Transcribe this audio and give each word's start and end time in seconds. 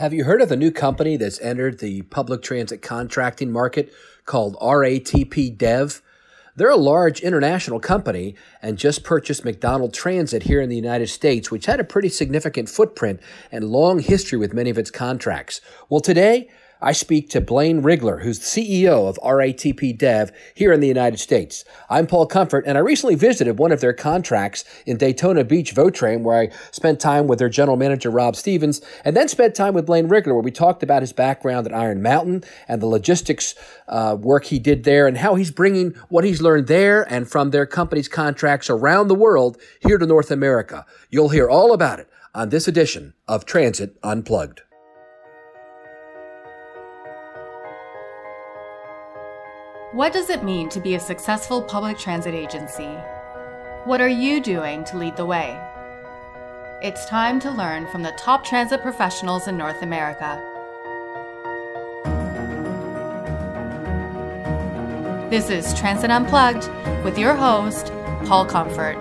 Have 0.00 0.14
you 0.14 0.24
heard 0.24 0.40
of 0.40 0.50
a 0.50 0.56
new 0.56 0.70
company 0.70 1.18
that's 1.18 1.38
entered 1.42 1.78
the 1.78 2.00
public 2.00 2.40
transit 2.40 2.80
contracting 2.80 3.52
market 3.52 3.92
called 4.24 4.56
RATP 4.58 5.58
Dev? 5.58 6.00
They're 6.56 6.70
a 6.70 6.76
large 6.76 7.20
international 7.20 7.80
company 7.80 8.34
and 8.62 8.78
just 8.78 9.04
purchased 9.04 9.44
McDonald 9.44 9.92
Transit 9.92 10.44
here 10.44 10.62
in 10.62 10.70
the 10.70 10.74
United 10.74 11.08
States, 11.08 11.50
which 11.50 11.66
had 11.66 11.80
a 11.80 11.84
pretty 11.84 12.08
significant 12.08 12.70
footprint 12.70 13.20
and 13.52 13.66
long 13.66 13.98
history 13.98 14.38
with 14.38 14.54
many 14.54 14.70
of 14.70 14.78
its 14.78 14.90
contracts. 14.90 15.60
Well, 15.90 16.00
today, 16.00 16.48
I 16.82 16.92
speak 16.92 17.28
to 17.30 17.42
Blaine 17.42 17.82
Rigler, 17.82 18.22
who's 18.22 18.38
the 18.38 18.44
CEO 18.46 19.06
of 19.06 19.18
RATP 19.22 19.98
Dev 19.98 20.32
here 20.54 20.72
in 20.72 20.80
the 20.80 20.88
United 20.88 21.18
States. 21.18 21.62
I'm 21.90 22.06
Paul 22.06 22.24
Comfort, 22.26 22.64
and 22.66 22.78
I 22.78 22.80
recently 22.80 23.16
visited 23.16 23.58
one 23.58 23.70
of 23.70 23.82
their 23.82 23.92
contracts 23.92 24.64
in 24.86 24.96
Daytona 24.96 25.44
Beach, 25.44 25.74
Votran, 25.74 26.22
where 26.22 26.38
I 26.38 26.50
spent 26.70 26.98
time 26.98 27.26
with 27.26 27.38
their 27.38 27.50
general 27.50 27.76
manager, 27.76 28.10
Rob 28.10 28.34
Stevens, 28.34 28.80
and 29.04 29.14
then 29.14 29.28
spent 29.28 29.54
time 29.54 29.74
with 29.74 29.84
Blaine 29.84 30.08
Rigler, 30.08 30.32
where 30.32 30.40
we 30.40 30.50
talked 30.50 30.82
about 30.82 31.02
his 31.02 31.12
background 31.12 31.66
at 31.66 31.74
Iron 31.74 32.00
Mountain 32.00 32.44
and 32.66 32.80
the 32.80 32.86
logistics 32.86 33.54
uh, 33.86 34.16
work 34.18 34.46
he 34.46 34.58
did 34.58 34.84
there 34.84 35.06
and 35.06 35.18
how 35.18 35.34
he's 35.34 35.50
bringing 35.50 35.90
what 36.08 36.24
he's 36.24 36.40
learned 36.40 36.66
there 36.66 37.02
and 37.12 37.28
from 37.28 37.50
their 37.50 37.66
company's 37.66 38.08
contracts 38.08 38.70
around 38.70 39.08
the 39.08 39.14
world 39.14 39.60
here 39.80 39.98
to 39.98 40.06
North 40.06 40.30
America. 40.30 40.86
You'll 41.10 41.28
hear 41.28 41.48
all 41.48 41.74
about 41.74 42.00
it 42.00 42.08
on 42.34 42.48
this 42.48 42.66
edition 42.66 43.12
of 43.28 43.44
Transit 43.44 43.98
Unplugged. 44.02 44.62
What 49.92 50.12
does 50.12 50.30
it 50.30 50.44
mean 50.44 50.68
to 50.68 50.78
be 50.78 50.94
a 50.94 51.00
successful 51.00 51.60
public 51.60 51.98
transit 51.98 52.32
agency? 52.32 52.94
What 53.82 54.00
are 54.00 54.08
you 54.08 54.40
doing 54.40 54.84
to 54.84 54.96
lead 54.96 55.16
the 55.16 55.26
way? 55.26 55.60
It's 56.80 57.06
time 57.06 57.40
to 57.40 57.50
learn 57.50 57.88
from 57.88 58.04
the 58.04 58.12
top 58.12 58.44
transit 58.44 58.82
professionals 58.82 59.48
in 59.48 59.56
North 59.56 59.82
America. 59.82 60.38
This 65.28 65.50
is 65.50 65.74
Transit 65.76 66.12
Unplugged 66.12 66.70
with 67.02 67.18
your 67.18 67.34
host, 67.34 67.88
Paul 68.26 68.46
Comfort. 68.46 68.96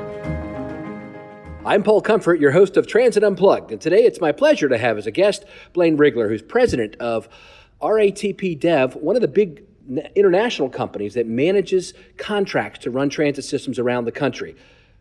I'm 1.66 1.84
Paul 1.84 2.02
Comfort, 2.02 2.40
your 2.40 2.52
host 2.52 2.78
of 2.78 2.88
Transit 2.88 3.23
Unplugged, 3.23 3.72
and 3.72 3.80
today 3.80 4.06
it's 4.06 4.20
my 4.20 4.32
pleasure 4.32 4.67
to 4.67 4.78
have 4.80 4.98
as 4.98 5.06
a 5.06 5.12
guest 5.12 5.45
Blaine 5.73 6.00
Rigler, 6.00 6.30
who's 6.30 6.42
president 6.42 6.95
of 6.95 7.30
RATP 7.80 8.60
Dev, 8.60 8.95
one 8.95 9.16
of 9.16 9.22
the 9.22 9.28
big 9.28 9.69
international 10.16 10.70
companies 10.70 11.14
that 11.16 11.28
manages 11.28 11.94
contracts 12.18 12.80
to 12.80 12.92
run 12.92 13.09
transit 13.09 13.45
systems 13.45 13.80
around 13.80 14.06
the 14.06 14.12
country. 14.12 14.56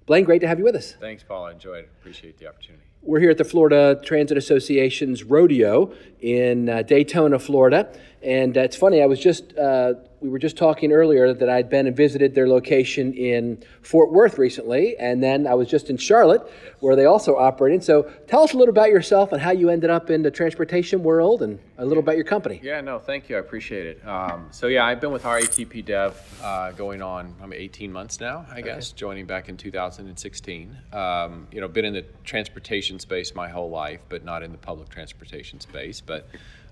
Blaine, 0.07 0.25
great 0.25 0.41
to 0.41 0.49
have 0.49 0.59
you 0.59 0.65
with 0.65 0.75
us. 0.75 0.95
Thanks, 0.99 1.23
Paul. 1.23 1.45
I 1.47 1.53
enjoyed 1.53 1.85
it. 1.85 1.91
Appreciate 2.01 2.39
the 2.39 2.47
opportunity. 2.47 2.85
We're 3.03 3.21
here 3.21 3.31
at 3.31 3.39
the 3.39 3.45
Florida 3.45 4.01
Transit 4.05 4.37
Association's 4.37 5.23
rodeo 5.23 5.93
in 6.21 6.69
uh, 6.69 6.83
Daytona, 6.83 7.39
Florida. 7.39 7.93
And 8.23 8.57
uh, 8.57 8.63
it's 8.63 8.77
funny, 8.77 9.03
I 9.03 9.07
was 9.07 9.21
just 9.21 9.57
uh, 9.57 9.95
we 10.21 10.29
were 10.29 10.39
just 10.39 10.57
talking 10.57 10.93
earlier 10.93 11.33
that 11.33 11.49
I'd 11.49 11.71
been 11.71 11.87
and 11.87 11.97
visited 11.97 12.35
their 12.35 12.49
location 12.49 13.13
in 13.15 13.63
Fort 13.83 14.13
Worth 14.13 14.39
recently, 14.39 14.97
and 14.97 15.23
then 15.23 15.47
I 15.47 15.55
was 15.55 15.69
just 15.69 15.91
in 15.91 15.97
Charlotte, 15.97 16.43
where 16.81 16.97
they 16.97 17.05
also 17.05 17.37
operating. 17.37 17.81
So 17.81 18.11
tell 18.27 18.43
us 18.43 18.53
a 18.53 18.57
little 18.57 18.73
about 18.73 18.91
yourself 18.91 19.33
and 19.33 19.41
how 19.41 19.53
you 19.53 19.69
ended 19.71 19.91
up 19.91 20.11
in 20.11 20.23
the 20.23 20.31
transportation 20.31 21.03
world, 21.03 21.43
and 21.43 21.59
a 21.79 21.85
little 21.85 22.03
about 22.03 22.17
your 22.17 22.25
company. 22.25 22.61
Yeah, 22.63 22.81
no, 22.81 22.99
thank 22.99 23.29
you. 23.29 23.37
I 23.37 23.39
appreciate 23.39 23.87
it. 23.87 24.07
Um, 24.07 24.49
so 24.51 24.67
yeah, 24.67 24.85
I've 24.85 25.01
been 25.01 25.13
with 25.13 25.23
RATP 25.23 25.85
Dev 25.85 26.41
uh, 26.43 26.73
going 26.73 27.01
on 27.03 27.35
I 27.41 27.47
mean, 27.47 27.61
18 27.61 27.93
months 27.93 28.21
now, 28.21 28.47
I 28.51 28.61
guess, 28.61 28.91
okay. 28.91 28.99
joining 28.99 29.27
back 29.27 29.49
in 29.49 29.57
2016. 29.57 30.77
Um, 30.93 31.47
you 31.53 31.61
know, 31.61 31.69
been 31.69 31.85
in 31.85 31.95
the 31.95 32.05
transportation 32.25 32.99
space 32.99 33.35
my 33.35 33.49
whole 33.49 33.71
life, 33.71 34.01
but 34.09 34.25
not 34.25 34.43
in 34.43 34.51
the 34.51 34.59
public 34.59 34.89
transportation 34.89 35.61
space, 35.61 36.01
but 36.01 36.29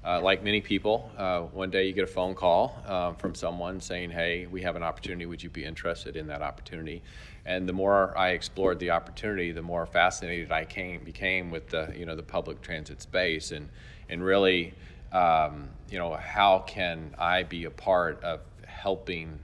uh, 0.07 0.21
like 0.21 0.45
many 0.45 0.61
people, 0.61 1.11
uh, 1.19 1.41
one 1.41 1.69
day 1.69 1.87
you 1.89 1.93
get 1.93 2.05
a 2.05 2.07
phone 2.07 2.35
call 2.35 2.81
uh, 2.87 3.13
from 3.15 3.35
someone 3.35 3.81
saying, 3.81 4.11
"Hey, 4.11 4.47
we 4.47 4.63
have 4.63 4.77
an 4.77 4.85
opportunity. 4.85 5.27
Would 5.27 5.43
you 5.43 5.51
be 5.51 5.65
interested 5.65 6.17
in 6.17 6.29
that 6.29 6.43
opportunity?" 6.43 7.03
And 7.45 7.69
the 7.69 7.73
more 7.73 8.17
I 8.17 8.31
explored 8.31 8.79
the 8.79 8.91
opportunity, 8.91 9.51
the 9.51 9.63
more 9.63 9.85
fascinated 9.85 10.53
I 10.53 10.65
came 10.65 11.03
became 11.03 11.51
with 11.51 11.71
the 11.71 11.93
you 11.97 12.07
know 12.07 12.15
the 12.15 12.23
public 12.23 12.63
transit 12.63 13.03
space 13.03 13.51
and 13.51 13.69
and 14.09 14.25
really 14.25 14.75
um, 15.13 15.71
you 15.91 15.99
know 15.99 16.15
how 16.15 16.61
can 16.61 17.13
I 17.19 17.43
be 17.43 17.65
a 17.65 17.71
part 17.71 18.23
of 18.23 18.41
helping, 18.65 19.41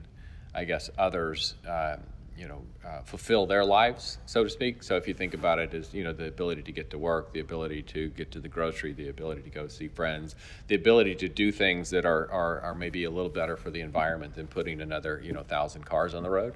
I 0.55 0.63
guess 0.65 0.91
others 0.97 1.55
uh, 1.69 1.97
you 2.37 2.49
know, 2.49 2.63
uh, 2.87 3.03
fulfill 3.03 3.47
their 3.47 3.65
lives, 3.65 4.19
so 4.27 4.45
to 4.45 4.51
speak. 4.51 4.83
So 4.83 4.97
if 4.97 5.07
you 5.07 5.15
think 5.15 5.35
about 5.35 5.59
it 5.59 5.75
as, 5.75 5.93
you 5.93 6.05
know, 6.05 6.13
the 6.13 6.29
ability 6.29 6.63
to 6.63 6.73
get 6.73 6.91
to 6.91 6.99
work, 6.99 7.33
the 7.33 7.41
ability 7.41 7.83
to 7.83 8.09
get 8.11 8.31
to 8.33 8.41
the 8.41 8.49
grocery, 8.49 8.93
the 8.93 9.09
ability 9.09 9.43
to 9.43 9.51
go 9.51 9.69
see 9.69 9.89
friends, 9.89 10.35
the 10.69 10.75
ability 10.75 11.15
to 11.17 11.29
do 11.29 11.53
things 11.53 11.91
that 11.91 12.05
are, 12.05 12.31
are, 12.31 12.61
are 12.61 12.75
maybe 12.75 13.05
a 13.05 13.11
little 13.11 13.31
better 13.31 13.57
for 13.57 13.71
the 13.71 13.81
environment 13.81 14.35
than 14.35 14.47
putting 14.47 14.81
another, 14.81 15.21
you 15.25 15.33
know, 15.33 15.43
thousand 15.43 15.85
cars 15.85 16.15
on 16.15 16.23
the 16.23 16.31
road. 16.31 16.55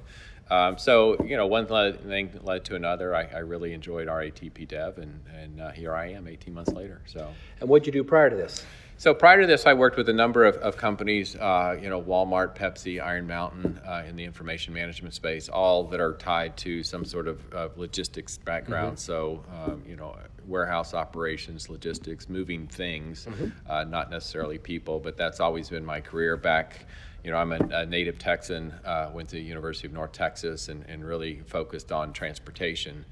Um, 0.49 0.79
so, 0.79 1.23
you 1.25 1.37
know, 1.37 1.47
one 1.47 1.67
thing 1.67 2.31
led 2.43 2.65
to 2.67 2.77
another. 2.77 3.15
I, 3.15 3.25
I 3.25 3.39
really 3.39 3.73
enjoyed 3.73 4.07
RATP 4.07 4.69
Dev, 4.69 4.99
and, 4.99 5.21
and 5.35 5.61
uh, 5.61 5.71
here 5.73 5.95
I 5.95 6.13
am 6.13 6.29
18 6.29 6.55
months 6.55 6.73
later. 6.73 7.03
So. 7.07 7.33
And 7.61 7.69
what 7.69 7.83
did 7.83 7.95
you 7.95 8.03
do 8.03 8.09
prior 8.09 8.31
to 8.31 8.37
this? 8.37 8.65
So 8.99 9.13
prior 9.13 9.43
to 9.43 9.47
this, 9.47 9.67
I 9.67 9.75
worked 9.75 9.99
with 9.99 10.09
a 10.09 10.13
number 10.13 10.45
of, 10.45 10.57
of 10.57 10.79
companies, 10.79 11.37
uh, 11.37 11.79
you 11.81 11.91
know, 11.91 12.01
Walmart, 12.01 12.57
Pepsi, 12.57 13.03
Iron 13.03 13.27
Mountain, 13.27 13.79
uh, 13.87 14.05
in 14.09 14.17
the 14.17 14.25
information 14.25 14.73
management 14.73 15.13
space, 15.13 15.51
all 15.51 15.85
that 15.85 16.01
are 16.01 16.15
tied 16.15 16.57
to 16.59 16.83
some 16.83 17.05
sort 17.05 17.29
of 17.29 17.41
uh, 17.55 17.69
logistics 17.77 18.39
background. 18.39 18.97
Mm-hmm. 18.97 19.13
So, 19.13 19.45
um, 19.53 19.83
you 19.87 19.97
know, 19.97 20.17
warehouse 20.47 20.95
operations, 20.95 21.69
logistics, 21.69 22.29
moving 22.29 22.67
things, 22.67 23.27
mm-hmm. 23.27 23.49
Uh, 23.69 23.85
not 23.85 24.11
necessarily 24.11 24.59
people, 24.59 24.99
but 24.99 25.17
that's 25.17 25.41
always 25.41 25.69
been 25.69 25.85
my 25.85 26.01
career 26.01 26.37
back 26.37 26.87
you 27.27 27.33
know, 27.33 27.39
I'm 27.39 27.51
a, 27.51 27.59
a 27.73 27.87
native 27.87 28.21
Texan, 28.21 28.73
uh, 28.85 29.11
went 29.13 29.31
to 29.31 29.35
the 29.35 29.43
University 29.43 29.89
of 29.89 29.93
North 29.93 30.13
Texas 30.13 30.69
and, 30.69 30.85
and 30.87 31.05
really 31.05 31.41
focused 31.41 31.91
on 31.91 32.13
transportation. 32.13 33.05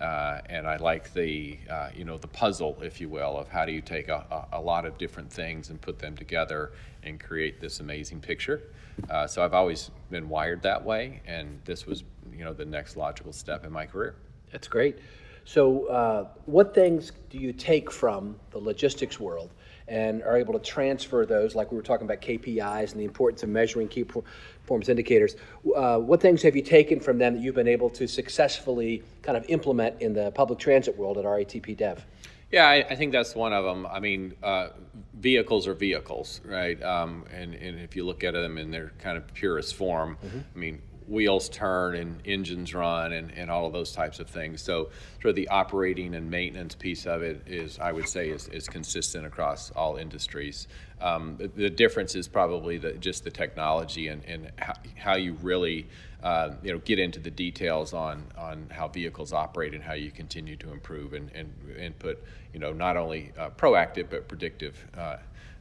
Uh, 0.00 0.40
and 0.46 0.66
I 0.66 0.78
like 0.78 1.12
the, 1.12 1.58
uh, 1.68 1.90
you 1.94 2.06
know, 2.06 2.16
the 2.16 2.28
puzzle, 2.28 2.78
if 2.80 2.98
you 2.98 3.10
will, 3.10 3.36
of 3.36 3.46
how 3.48 3.66
do 3.66 3.72
you 3.72 3.82
take 3.82 4.08
a, 4.08 4.46
a, 4.52 4.58
lot 4.58 4.86
of 4.86 4.96
different 4.96 5.30
things 5.30 5.68
and 5.68 5.78
put 5.82 5.98
them 5.98 6.16
together 6.16 6.72
and 7.02 7.20
create 7.20 7.60
this 7.60 7.80
amazing 7.80 8.20
picture. 8.20 8.62
Uh, 9.10 9.26
so 9.26 9.44
I've 9.44 9.52
always 9.52 9.90
been 10.10 10.30
wired 10.30 10.62
that 10.62 10.82
way, 10.82 11.20
and 11.26 11.60
this 11.66 11.86
was, 11.86 12.04
you 12.34 12.46
know, 12.46 12.54
the 12.54 12.64
next 12.64 12.96
logical 12.96 13.34
step 13.34 13.66
in 13.66 13.72
my 13.72 13.84
career. 13.84 14.14
That's 14.50 14.66
great. 14.66 14.96
So, 15.44 15.86
uh, 15.88 16.28
what 16.46 16.74
things 16.74 17.12
do 17.28 17.38
you 17.38 17.52
take 17.52 17.90
from 17.90 18.36
the 18.50 18.58
logistics 18.58 19.20
world 19.20 19.50
and 19.88 20.22
are 20.22 20.36
able 20.36 20.52
to 20.52 20.58
transfer 20.58 21.24
those, 21.26 21.54
like 21.54 21.70
we 21.70 21.76
were 21.76 21.82
talking 21.82 22.06
about 22.06 22.20
KPIs 22.20 22.92
and 22.92 23.00
the 23.00 23.04
importance 23.04 23.42
of 23.42 23.48
measuring 23.48 23.88
key 23.88 24.04
performance 24.04 24.88
indicators. 24.88 25.36
Uh, 25.74 25.98
what 25.98 26.20
things 26.20 26.42
have 26.42 26.54
you 26.54 26.62
taken 26.62 27.00
from 27.00 27.18
them 27.18 27.34
that 27.34 27.40
you've 27.40 27.54
been 27.54 27.68
able 27.68 27.90
to 27.90 28.06
successfully 28.06 29.02
kind 29.22 29.36
of 29.36 29.44
implement 29.48 30.00
in 30.00 30.12
the 30.12 30.30
public 30.32 30.58
transit 30.58 30.96
world 30.96 31.18
at 31.18 31.24
RATP 31.24 31.76
Dev? 31.76 32.04
Yeah, 32.50 32.66
I, 32.66 32.76
I 32.88 32.94
think 32.94 33.12
that's 33.12 33.34
one 33.34 33.52
of 33.52 33.64
them. 33.64 33.86
I 33.86 34.00
mean, 34.00 34.34
uh, 34.42 34.68
vehicles 35.14 35.66
are 35.66 35.74
vehicles, 35.74 36.40
right? 36.46 36.82
Um, 36.82 37.24
and, 37.32 37.54
and 37.54 37.78
if 37.78 37.94
you 37.94 38.06
look 38.06 38.24
at 38.24 38.32
them 38.32 38.56
in 38.56 38.70
their 38.70 38.92
kind 39.00 39.18
of 39.18 39.26
purest 39.34 39.74
form, 39.74 40.16
mm-hmm. 40.24 40.38
I 40.54 40.58
mean, 40.58 40.80
wheels 41.08 41.48
turn 41.48 41.96
and 41.96 42.20
engines 42.26 42.74
run 42.74 43.12
and, 43.12 43.32
and 43.32 43.50
all 43.50 43.66
of 43.66 43.72
those 43.72 43.92
types 43.92 44.20
of 44.20 44.28
things. 44.28 44.60
So 44.60 44.90
sort 45.22 45.30
of 45.30 45.36
the 45.36 45.48
operating 45.48 46.14
and 46.14 46.30
maintenance 46.30 46.74
piece 46.74 47.06
of 47.06 47.22
it 47.22 47.42
is, 47.46 47.78
I 47.78 47.92
would 47.92 48.08
say, 48.08 48.28
is, 48.28 48.48
is 48.48 48.68
consistent 48.68 49.26
across 49.26 49.70
all 49.70 49.96
industries. 49.96 50.68
Um, 51.00 51.38
the, 51.54 51.70
difference 51.70 52.14
is 52.14 52.26
probably 52.26 52.76
the, 52.76 52.92
just 52.92 53.24
the 53.24 53.30
technology 53.30 54.08
and, 54.08 54.24
and 54.24 54.50
how, 54.58 54.74
how 54.96 55.16
you 55.16 55.34
really 55.34 55.86
uh, 56.22 56.50
you 56.62 56.72
know 56.72 56.78
get 56.78 56.98
into 56.98 57.20
the 57.20 57.30
details 57.30 57.92
on 57.92 58.24
on 58.36 58.66
how 58.70 58.88
vehicles 58.88 59.32
operate 59.32 59.74
and 59.74 59.84
how 59.84 59.92
you 59.92 60.10
continue 60.10 60.56
to 60.56 60.72
improve 60.72 61.12
and 61.12 61.30
and, 61.32 61.52
and 61.78 61.96
put 62.00 62.22
you 62.52 62.58
know 62.58 62.72
not 62.72 62.96
only 62.96 63.30
uh, 63.38 63.50
proactive 63.50 64.10
but 64.10 64.26
predictive 64.26 64.84
uh, 64.96 65.16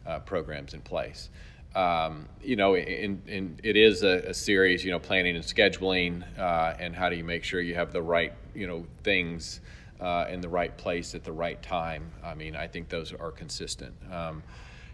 uh 0.07 0.17
programs 0.19 0.73
in 0.73 0.81
place 0.81 1.29
um, 1.77 2.27
you 2.41 2.55
know, 2.55 2.75
in, 2.75 3.21
in, 3.27 3.59
it 3.61 3.77
is 3.77 4.01
a, 4.01 4.29
a, 4.29 4.33
series, 4.33 4.83
you 4.83 4.89
know, 4.89 4.97
planning 4.97 5.35
and 5.35 5.45
scheduling, 5.45 6.23
uh, 6.39 6.73
and 6.79 6.95
how 6.95 7.07
do 7.07 7.15
you 7.15 7.23
make 7.23 7.43
sure 7.43 7.61
you 7.61 7.75
have 7.75 7.93
the 7.93 8.01
right, 8.01 8.33
you 8.55 8.65
know, 8.65 8.83
things 9.03 9.61
uh, 10.01 10.25
in 10.27 10.41
the 10.41 10.49
right 10.49 10.75
place 10.75 11.13
at 11.13 11.23
the 11.23 11.31
right 11.31 11.61
time. 11.61 12.09
I 12.25 12.33
mean, 12.33 12.55
I 12.55 12.65
think 12.65 12.89
those 12.89 13.13
are 13.13 13.29
consistent. 13.29 13.93
Um, 14.11 14.41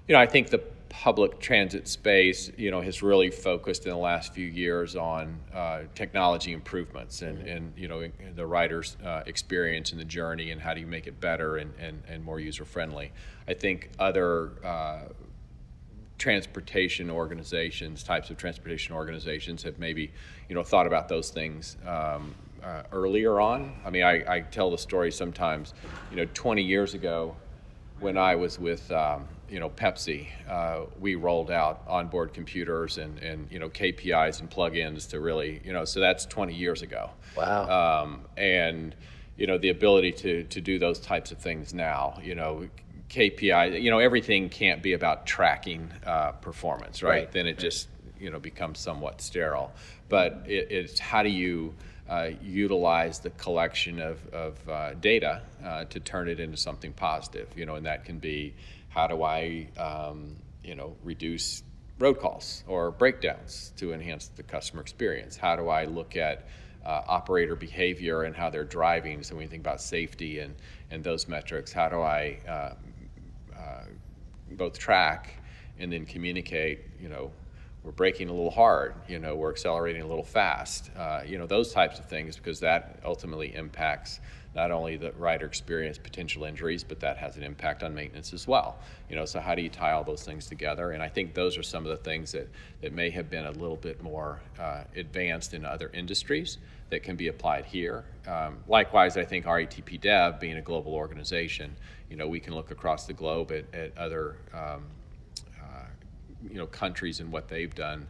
you 0.10 0.14
know, 0.14 0.20
I 0.20 0.26
think 0.26 0.50
the 0.50 0.62
public 0.90 1.40
transit 1.40 1.88
space, 1.88 2.52
you 2.58 2.70
know, 2.70 2.82
has 2.82 3.02
really 3.02 3.32
focused 3.32 3.86
in 3.86 3.92
the 3.92 3.98
last 3.98 4.34
few 4.34 4.46
years 4.46 4.98
on 4.98 5.40
uh, 5.54 5.84
technology 5.96 6.52
improvements 6.52 7.22
and, 7.22 7.48
and, 7.48 7.72
you 7.78 7.88
know, 7.88 8.10
the 8.36 8.46
rider's 8.46 8.98
uh, 9.06 9.24
experience 9.26 9.94
and 9.94 10.02
the 10.02 10.06
journey 10.06 10.52
and 10.52 10.60
how 10.60 10.74
do 10.74 10.82
you 10.82 10.88
make 10.88 11.08
it 11.08 11.22
better 11.22 11.56
and, 11.56 11.74
and, 11.80 12.04
and 12.10 12.26
more 12.26 12.42
user 12.42 12.66
friendly. 12.66 13.14
I 13.48 13.54
think 13.54 13.90
other 14.00 14.52
uh, 14.66 15.04
transportation 16.18 17.10
organizations, 17.10 18.04
types 18.04 18.30
of 18.30 18.38
transportation 18.38 18.96
organizations, 18.96 19.64
have 19.64 19.80
maybe 19.80 20.12
you 20.50 20.56
know 20.56 20.64
thought 20.64 20.88
about 20.88 21.10
those 21.10 21.30
things 21.30 21.78
um, 21.86 22.34
uh, 22.64 22.84
earlier 22.92 23.40
on. 23.40 23.74
I 23.86 23.90
mean, 23.90 24.04
I, 24.04 24.24
I, 24.36 24.40
tell 24.40 24.72
the 24.72 24.78
story 24.78 25.12
sometimes. 25.12 25.74
You 26.12 26.18
know, 26.18 26.26
20 26.34 26.62
years 26.62 26.94
ago, 26.94 27.36
when 28.00 28.18
I 28.18 28.36
was 28.36 28.60
with 28.60 28.90
um, 28.92 29.28
you 29.50 29.60
know 29.60 29.70
Pepsi, 29.70 30.28
uh, 30.50 30.86
we 31.00 31.16
rolled 31.16 31.52
out 31.52 31.84
onboard 31.88 32.34
computers 32.34 32.98
and, 32.98 33.20
and 33.20 33.48
you 33.52 33.60
know 33.60 33.70
KPIs 33.70 34.40
and 34.40 34.50
plugins 34.50 35.10
to 35.10 35.20
really 35.20 35.62
you 35.64 35.74
know 35.74 35.86
so 35.86 36.00
that's 36.00 36.26
20 36.26 36.54
years 36.54 36.82
ago. 36.82 37.10
Wow. 37.36 38.04
Um, 38.04 38.22
and 38.38 38.96
you 39.38 39.48
know 39.48 39.58
the 39.58 39.70
ability 39.70 40.12
to 40.14 40.44
to 40.44 40.62
do 40.62 40.80
those 40.80 41.00
types 41.00 41.32
of 41.32 41.38
things 41.38 41.74
now. 41.74 42.20
You 42.24 42.36
know 42.36 42.68
KPI. 43.14 43.82
You 43.82 43.92
know 43.92 44.00
everything 44.00 44.50
can't 44.50 44.82
be 44.82 44.94
about 44.94 45.26
tracking 45.26 45.92
uh, 46.06 46.32
performance, 46.32 47.04
right? 47.04 47.10
Right. 47.10 47.32
Then 47.32 47.48
it 47.48 47.60
just 47.60 47.88
you 48.20 48.32
know 48.32 48.40
becomes 48.40 48.80
somewhat 48.80 49.22
sterile. 49.22 49.72
But 50.10 50.44
it, 50.48 50.72
it's 50.72 51.00
how 51.00 51.22
do 51.24 51.30
you 51.30 51.76
uh, 52.10 52.32
utilize 52.42 53.20
the 53.20 53.30
collection 53.32 54.02
of, 54.02 54.34
of 54.34 54.70
uh, 54.70 54.94
data 54.96 55.42
uh, 55.64 55.86
to 55.86 56.00
turn 56.00 56.28
it 56.28 56.40
into 56.40 56.58
something 56.58 56.92
positive, 56.94 57.48
you 57.56 57.66
know, 57.66 57.76
and 57.76 57.86
that 57.86 58.04
can 58.04 58.20
be 58.20 58.54
how 58.90 59.08
do 59.08 59.24
I, 59.24 59.68
um, 59.78 60.36
you 60.64 60.76
know, 60.76 60.96
reduce 61.04 61.64
road 62.00 62.20
calls 62.20 62.64
or 62.68 62.92
breakdowns 62.92 63.72
to 63.78 63.94
enhance 63.94 64.28
the 64.28 64.44
customer 64.44 64.82
experience? 64.82 65.38
How 65.38 65.56
do 65.56 65.70
I 65.70 65.86
look 65.86 66.18
at 66.18 66.48
uh, 66.86 67.02
operator 67.08 67.56
behavior 67.56 68.24
and 68.24 68.36
how 68.36 68.50
they're 68.50 68.66
driving? 68.66 69.24
So 69.24 69.36
when 69.36 69.44
you 69.44 69.50
think 69.50 69.62
about 69.62 69.82
safety 69.82 70.40
and, 70.40 70.54
and 70.92 71.04
those 71.04 71.28
metrics, 71.28 71.72
how 71.72 71.90
do 71.90 72.02
I 72.02 72.38
uh, 72.48 72.52
uh, 72.52 72.74
both 74.58 74.78
track 74.78 75.36
and 75.80 75.92
then 75.92 76.06
communicate, 76.06 76.82
you 77.00 77.10
know, 77.10 77.32
we're 77.84 77.92
braking 77.92 78.30
a 78.30 78.32
little 78.32 78.52
hard, 78.52 78.96
you 79.10 79.20
know, 79.20 79.36
we're 79.36 79.52
accelerating 79.52 80.02
a 80.02 80.08
little 80.08 80.24
fast, 80.24 80.90
uh, 80.98 81.22
you 81.26 81.38
know, 81.38 81.46
those 81.46 81.74
types 81.74 82.00
of 82.00 82.06
things, 82.06 82.38
because 82.38 82.60
that 82.62 83.00
ultimately 83.04 83.54
impacts 83.56 84.22
not 84.56 84.72
only 84.72 84.98
the 84.98 85.12
rider 85.14 85.46
experience, 85.46 85.98
potential 85.98 86.44
injuries, 86.44 86.84
but 86.84 87.00
that 87.00 87.18
has 87.18 87.38
an 87.38 87.44
impact 87.44 87.84
on 87.84 87.94
maintenance 87.94 88.34
as 88.34 88.48
well. 88.48 88.80
You 89.10 89.16
know, 89.16 89.26
so 89.26 89.40
how 89.40 89.56
do 89.56 89.62
you 89.62 89.70
tie 89.70 89.92
all 89.92 90.04
those 90.04 90.24
things 90.24 90.48
together? 90.48 90.92
And 90.92 91.02
I 91.02 91.10
think 91.10 91.34
those 91.34 91.58
are 91.58 91.64
some 91.64 91.86
of 91.86 91.90
the 91.90 92.04
things 92.04 92.32
that, 92.34 92.50
that 92.82 92.94
may 92.94 93.10
have 93.10 93.30
been 93.30 93.46
a 93.46 93.52
little 93.52 93.78
bit 93.78 94.02
more 94.04 94.42
uh, 94.60 94.84
advanced 94.96 95.54
in 95.54 95.66
other 95.66 95.90
industries 95.94 96.58
that 96.90 97.04
can 97.04 97.16
be 97.16 97.30
applied 97.30 97.66
here. 97.66 98.06
Um, 98.28 98.58
likewise, 98.68 99.18
I 99.18 99.26
think 99.26 99.46
RATP 99.46 100.00
Dev, 100.00 100.40
being 100.40 100.58
a 100.58 100.62
global 100.62 100.94
organization, 100.94 101.76
you 102.10 102.18
know, 102.18 102.28
we 102.28 102.40
can 102.40 102.54
look 102.54 102.72
across 102.72 103.08
the 103.08 103.14
globe 103.14 103.52
at, 103.52 103.66
at 103.74 103.98
other 103.98 104.38
um, 104.54 104.84
you 106.50 106.58
know 106.58 106.68
countries 106.68 107.20
and 107.20 107.32
what 107.32 107.48
they've 107.48 107.74
done, 107.74 108.08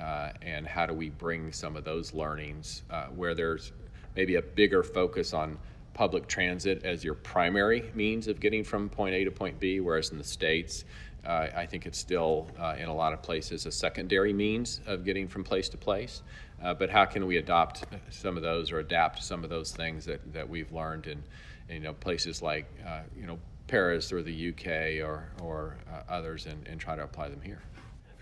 uh, 0.00 0.30
and 0.42 0.66
how 0.66 0.86
do 0.86 0.94
we 0.94 1.10
bring 1.10 1.52
some 1.52 1.76
of 1.76 1.84
those 1.84 2.14
learnings 2.14 2.82
uh, 2.90 3.06
where 3.06 3.34
there's 3.34 3.72
maybe 4.16 4.36
a 4.36 4.42
bigger 4.42 4.82
focus 4.82 5.32
on 5.32 5.58
public 5.94 6.26
transit 6.26 6.84
as 6.84 7.04
your 7.04 7.14
primary 7.14 7.90
means 7.94 8.28
of 8.28 8.40
getting 8.40 8.64
from 8.64 8.88
point 8.88 9.14
A 9.14 9.24
to 9.24 9.30
point 9.30 9.60
B, 9.60 9.80
whereas 9.80 10.10
in 10.10 10.18
the 10.18 10.24
states. 10.24 10.84
Uh, 11.24 11.46
I 11.54 11.66
think 11.66 11.86
it's 11.86 11.98
still, 11.98 12.48
uh, 12.58 12.74
in 12.78 12.88
a 12.88 12.94
lot 12.94 13.12
of 13.12 13.22
places, 13.22 13.64
a 13.66 13.70
secondary 13.70 14.32
means 14.32 14.80
of 14.86 15.04
getting 15.04 15.28
from 15.28 15.44
place 15.44 15.68
to 15.68 15.76
place. 15.76 16.22
Uh, 16.62 16.74
but 16.74 16.90
how 16.90 17.04
can 17.04 17.26
we 17.26 17.36
adopt 17.36 17.84
some 18.10 18.36
of 18.36 18.42
those 18.42 18.72
or 18.72 18.80
adapt 18.80 19.22
some 19.22 19.44
of 19.44 19.50
those 19.50 19.72
things 19.72 20.04
that, 20.04 20.32
that 20.32 20.48
we've 20.48 20.72
learned 20.72 21.06
in, 21.06 21.22
in 21.68 21.76
you 21.76 21.80
know, 21.80 21.92
places 21.92 22.42
like 22.42 22.66
uh, 22.86 23.02
you 23.16 23.26
know, 23.26 23.38
Paris 23.68 24.12
or 24.12 24.22
the 24.22 24.48
UK 24.50 25.06
or, 25.06 25.28
or 25.40 25.76
others 26.08 26.46
and, 26.46 26.66
and 26.66 26.80
try 26.80 26.96
to 26.96 27.02
apply 27.02 27.28
them 27.28 27.40
here? 27.40 27.62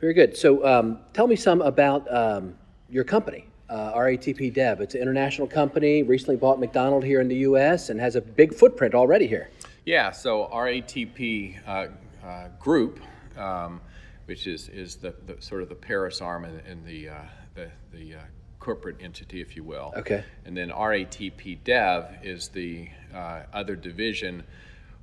Very 0.00 0.14
good. 0.14 0.36
So 0.36 0.64
um, 0.66 0.98
tell 1.12 1.26
me 1.26 1.36
some 1.36 1.60
about 1.62 2.12
um, 2.14 2.56
your 2.88 3.04
company, 3.04 3.46
uh, 3.70 3.92
RATP 3.94 4.52
Dev. 4.52 4.80
It's 4.80 4.94
an 4.94 5.00
international 5.00 5.46
company, 5.46 6.02
recently 6.02 6.36
bought 6.36 6.58
McDonald 6.58 7.04
here 7.04 7.20
in 7.20 7.28
the 7.28 7.36
U.S. 7.36 7.88
and 7.88 8.00
has 8.00 8.16
a 8.16 8.20
big 8.20 8.52
footprint 8.52 8.94
already 8.94 9.26
here. 9.26 9.50
Yeah, 9.84 10.10
so 10.10 10.50
RATP 10.52 11.56
uh, 11.66 11.86
uh, 12.26 12.48
Group, 12.58 13.00
um, 13.38 13.80
which 14.26 14.46
is, 14.46 14.68
is 14.68 14.96
the, 14.96 15.14
the, 15.26 15.40
sort 15.40 15.62
of 15.62 15.68
the 15.68 15.74
Paris 15.74 16.20
arm 16.20 16.44
and, 16.44 16.60
and 16.66 16.84
the, 16.84 17.08
uh, 17.08 17.14
the, 17.54 17.70
the 17.92 18.16
uh, 18.16 18.18
corporate 18.58 18.96
entity, 19.00 19.40
if 19.40 19.56
you 19.56 19.64
will. 19.64 19.92
Okay. 19.96 20.24
And 20.44 20.56
then 20.56 20.70
RATP 20.70 21.62
Dev 21.64 22.18
is 22.22 22.48
the 22.48 22.88
uh, 23.14 23.42
other 23.52 23.76
division 23.76 24.42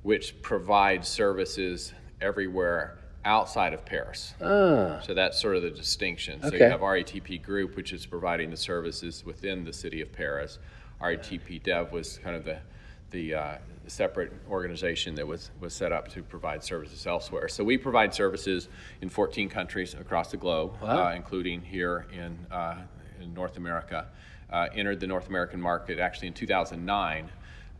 which 0.02 0.40
provides 0.42 1.08
services 1.08 1.92
everywhere 2.20 2.98
outside 3.24 3.74
of 3.74 3.84
Paris. 3.84 4.34
Ah. 4.42 5.00
So 5.04 5.14
that's 5.14 5.40
sort 5.40 5.56
of 5.56 5.62
the 5.62 5.70
distinction. 5.70 6.40
So 6.42 6.48
Okay. 6.48 6.58
you 6.58 6.64
have 6.64 6.80
RATP 6.80 7.42
Group, 7.42 7.76
which 7.76 7.92
is 7.92 8.06
providing 8.06 8.50
the 8.50 8.56
services 8.56 9.24
within 9.24 9.64
the 9.64 9.72
city 9.72 10.00
of 10.00 10.12
Paris. 10.12 10.58
RATP 11.00 11.62
Dev 11.62 11.92
was 11.92 12.18
kind 12.18 12.36
of 12.36 12.44
the 12.44 12.58
the 13.10 13.34
uh, 13.34 13.56
separate 13.86 14.30
organization 14.50 15.14
that 15.14 15.26
was 15.26 15.50
was 15.60 15.72
set 15.74 15.92
up 15.92 16.08
to 16.08 16.22
provide 16.22 16.62
services 16.62 17.06
elsewhere. 17.06 17.48
So 17.48 17.64
we 17.64 17.78
provide 17.78 18.12
services 18.12 18.68
in 19.00 19.08
14 19.08 19.48
countries 19.48 19.94
across 19.94 20.30
the 20.30 20.36
globe, 20.36 20.74
Wow. 20.82 21.08
uh, 21.08 21.14
including 21.14 21.62
here 21.62 22.06
in 22.12 22.38
uh, 22.50 22.82
in 23.20 23.32
North 23.34 23.56
America. 23.56 24.06
Uh, 24.50 24.66
entered 24.74 24.98
the 25.00 25.06
North 25.06 25.28
American 25.28 25.60
market 25.60 25.98
actually 25.98 26.28
in 26.28 26.32
2009 26.34 27.30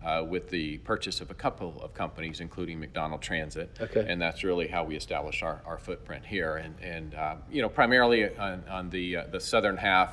uh, 0.04 0.24
with 0.28 0.48
the 0.48 0.78
purchase 0.78 1.20
of 1.20 1.30
a 1.30 1.34
couple 1.34 1.80
of 1.82 1.92
companies, 1.94 2.40
including 2.40 2.78
McDonald 2.78 3.20
Transit. 3.20 3.76
Okay. 3.80 4.06
And 4.08 4.20
that's 4.20 4.44
really 4.44 4.68
how 4.68 4.84
we 4.84 4.96
established 4.96 5.42
our, 5.42 5.60
our 5.66 5.78
footprint 5.78 6.24
here. 6.24 6.56
And, 6.56 6.74
and 6.80 7.14
uh, 7.14 7.36
you 7.50 7.62
know, 7.62 7.68
primarily 7.68 8.36
on, 8.36 8.64
on 8.70 8.90
the, 8.90 9.16
uh, 9.16 9.24
the 9.30 9.40
southern 9.40 9.76
half 9.76 10.12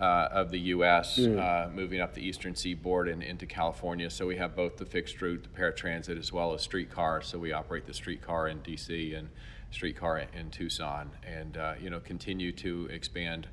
uh, 0.00 0.28
of 0.30 0.50
the 0.50 0.58
U.S., 0.60 1.18
uh, 1.18 1.68
moving 1.74 2.00
up 2.00 2.14
the 2.14 2.22
eastern 2.22 2.54
seaboard 2.54 3.08
and 3.08 3.22
into 3.22 3.46
California. 3.46 4.08
So 4.08 4.26
we 4.26 4.36
have 4.36 4.54
both 4.54 4.76
the 4.76 4.86
fixed 4.86 5.20
route, 5.20 5.42
the 5.42 5.48
paratransit, 5.48 6.18
as 6.18 6.32
well 6.32 6.54
as 6.54 6.62
streetcar. 6.62 7.20
So 7.20 7.38
we 7.38 7.52
operate 7.52 7.86
the 7.86 7.94
streetcar 7.94 8.48
in 8.48 8.60
D.C. 8.60 9.14
and 9.14 9.28
streetcar 9.70 10.18
in, 10.18 10.28
in 10.38 10.50
Tucson, 10.50 11.10
and 11.26 11.56
uh, 11.56 11.74
you 11.80 11.90
know, 11.90 12.00
continue 12.00 12.52
to 12.52 12.86
expand 12.86 13.48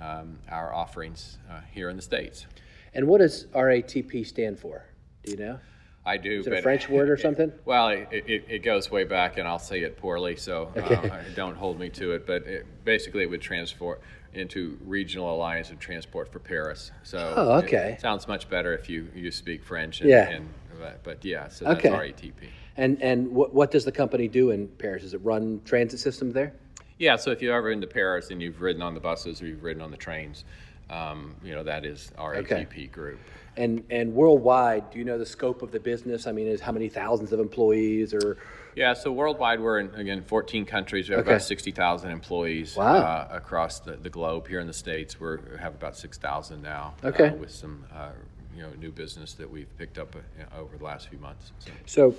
um, 0.00 0.38
our 0.50 0.74
offerings 0.74 1.38
uh, 1.50 1.60
here 1.72 1.88
in 1.88 1.96
the 1.96 2.02
states. 2.02 2.46
And 2.92 3.06
what 3.06 3.18
does 3.18 3.46
RATP 3.54 4.26
stand 4.26 4.58
for? 4.58 4.84
Do 5.24 5.32
you 5.32 5.36
know? 5.38 5.58
I 6.06 6.18
do. 6.18 6.40
Is 6.40 6.46
it 6.46 6.52
a 6.52 6.62
French 6.62 6.88
word 6.88 7.08
or 7.08 7.16
something? 7.16 7.50
Well, 7.64 7.88
it, 7.88 8.08
it, 8.10 8.44
it 8.48 8.58
goes 8.62 8.90
way 8.90 9.04
back, 9.04 9.38
and 9.38 9.48
I'll 9.48 9.58
say 9.58 9.80
it 9.80 9.96
poorly, 9.96 10.36
so 10.36 10.70
uh, 10.76 11.22
don't 11.34 11.56
hold 11.56 11.78
me 11.78 11.88
to 11.90 12.12
it. 12.12 12.26
But 12.26 12.46
it, 12.46 12.66
basically, 12.84 13.22
it 13.22 13.30
would 13.30 13.40
transport 13.40 14.02
into 14.34 14.78
Regional 14.84 15.34
Alliance 15.34 15.70
of 15.70 15.78
Transport 15.78 16.30
for 16.30 16.40
Paris. 16.40 16.90
So 17.04 17.32
Oh, 17.36 17.56
it 17.58 17.64
okay. 17.64 17.96
sounds 18.00 18.28
much 18.28 18.50
better 18.50 18.74
if 18.74 18.90
you, 18.90 19.08
you 19.14 19.30
speak 19.30 19.64
French. 19.64 20.00
And, 20.00 20.10
Yeah. 20.10 20.28
And, 20.28 20.48
but, 21.04 21.24
yeah, 21.24 21.48
so 21.48 21.64
that's 21.64 21.78
Okay. 21.78 21.88
RATP. 21.88 22.32
And 22.76 23.00
and 23.00 23.28
what, 23.28 23.54
what 23.54 23.70
does 23.70 23.84
the 23.84 23.92
company 23.92 24.26
do 24.26 24.50
in 24.50 24.66
Paris? 24.66 25.02
Does 25.04 25.14
it 25.14 25.20
run 25.24 25.60
transit 25.64 26.00
systems 26.00 26.34
there? 26.34 26.52
Yeah, 26.98 27.16
so 27.16 27.30
if 27.30 27.40
you've 27.40 27.52
ever 27.52 27.70
been 27.70 27.80
to 27.80 27.86
Paris 27.86 28.30
and 28.30 28.42
you've 28.42 28.60
ridden 28.60 28.82
on 28.82 28.92
the 28.94 29.00
buses 29.00 29.40
or 29.40 29.46
you've 29.46 29.62
ridden 29.62 29.80
on 29.80 29.90
the 29.92 29.96
trains, 29.96 30.44
um, 30.94 31.34
you 31.42 31.54
know 31.54 31.62
that 31.64 31.84
is 31.84 32.10
RATP 32.18 32.90
group. 32.92 33.18
And 33.56 33.84
and 33.90 34.12
worldwide, 34.14 34.90
do 34.90 34.98
you 34.98 35.04
know 35.04 35.18
the 35.18 35.26
scope 35.26 35.62
of 35.62 35.70
the 35.70 35.80
business? 35.80 36.26
I 36.26 36.32
mean, 36.32 36.46
is 36.46 36.60
how 36.60 36.72
many 36.72 36.88
thousands 36.88 37.32
of 37.32 37.40
employees 37.40 38.12
or 38.14 38.36
Yeah, 38.74 38.92
so 38.94 39.12
worldwide, 39.12 39.60
we're 39.60 39.78
in, 39.78 39.94
again, 39.94 40.22
14 40.24 40.66
countries. 40.66 41.08
We 41.08 41.14
have 41.14 41.24
Okay. 41.24 41.34
about 41.34 41.42
60,000 41.42 42.10
employees 42.10 42.74
Wow. 42.74 42.96
uh, 42.96 43.28
across 43.30 43.78
the, 43.78 43.92
the 43.92 44.10
globe. 44.10 44.48
Here 44.48 44.58
in 44.58 44.66
the 44.66 44.72
States, 44.72 45.20
we're, 45.20 45.38
we 45.52 45.58
have 45.60 45.74
about 45.76 45.96
6,000 45.96 46.60
now. 46.60 46.94
uh, 47.04 47.08
Okay. 47.10 47.30
with 47.30 47.52
some, 47.52 47.84
uh, 47.94 48.08
you 48.56 48.62
know, 48.62 48.70
new 48.80 48.90
business 48.90 49.34
that 49.34 49.48
we've 49.48 49.68
picked 49.78 49.96
up 49.96 50.16
uh, 50.16 50.60
over 50.60 50.76
the 50.76 50.82
last 50.84 51.08
few 51.08 51.18
months. 51.20 51.52
So. 51.60 51.70
so? 51.86 52.14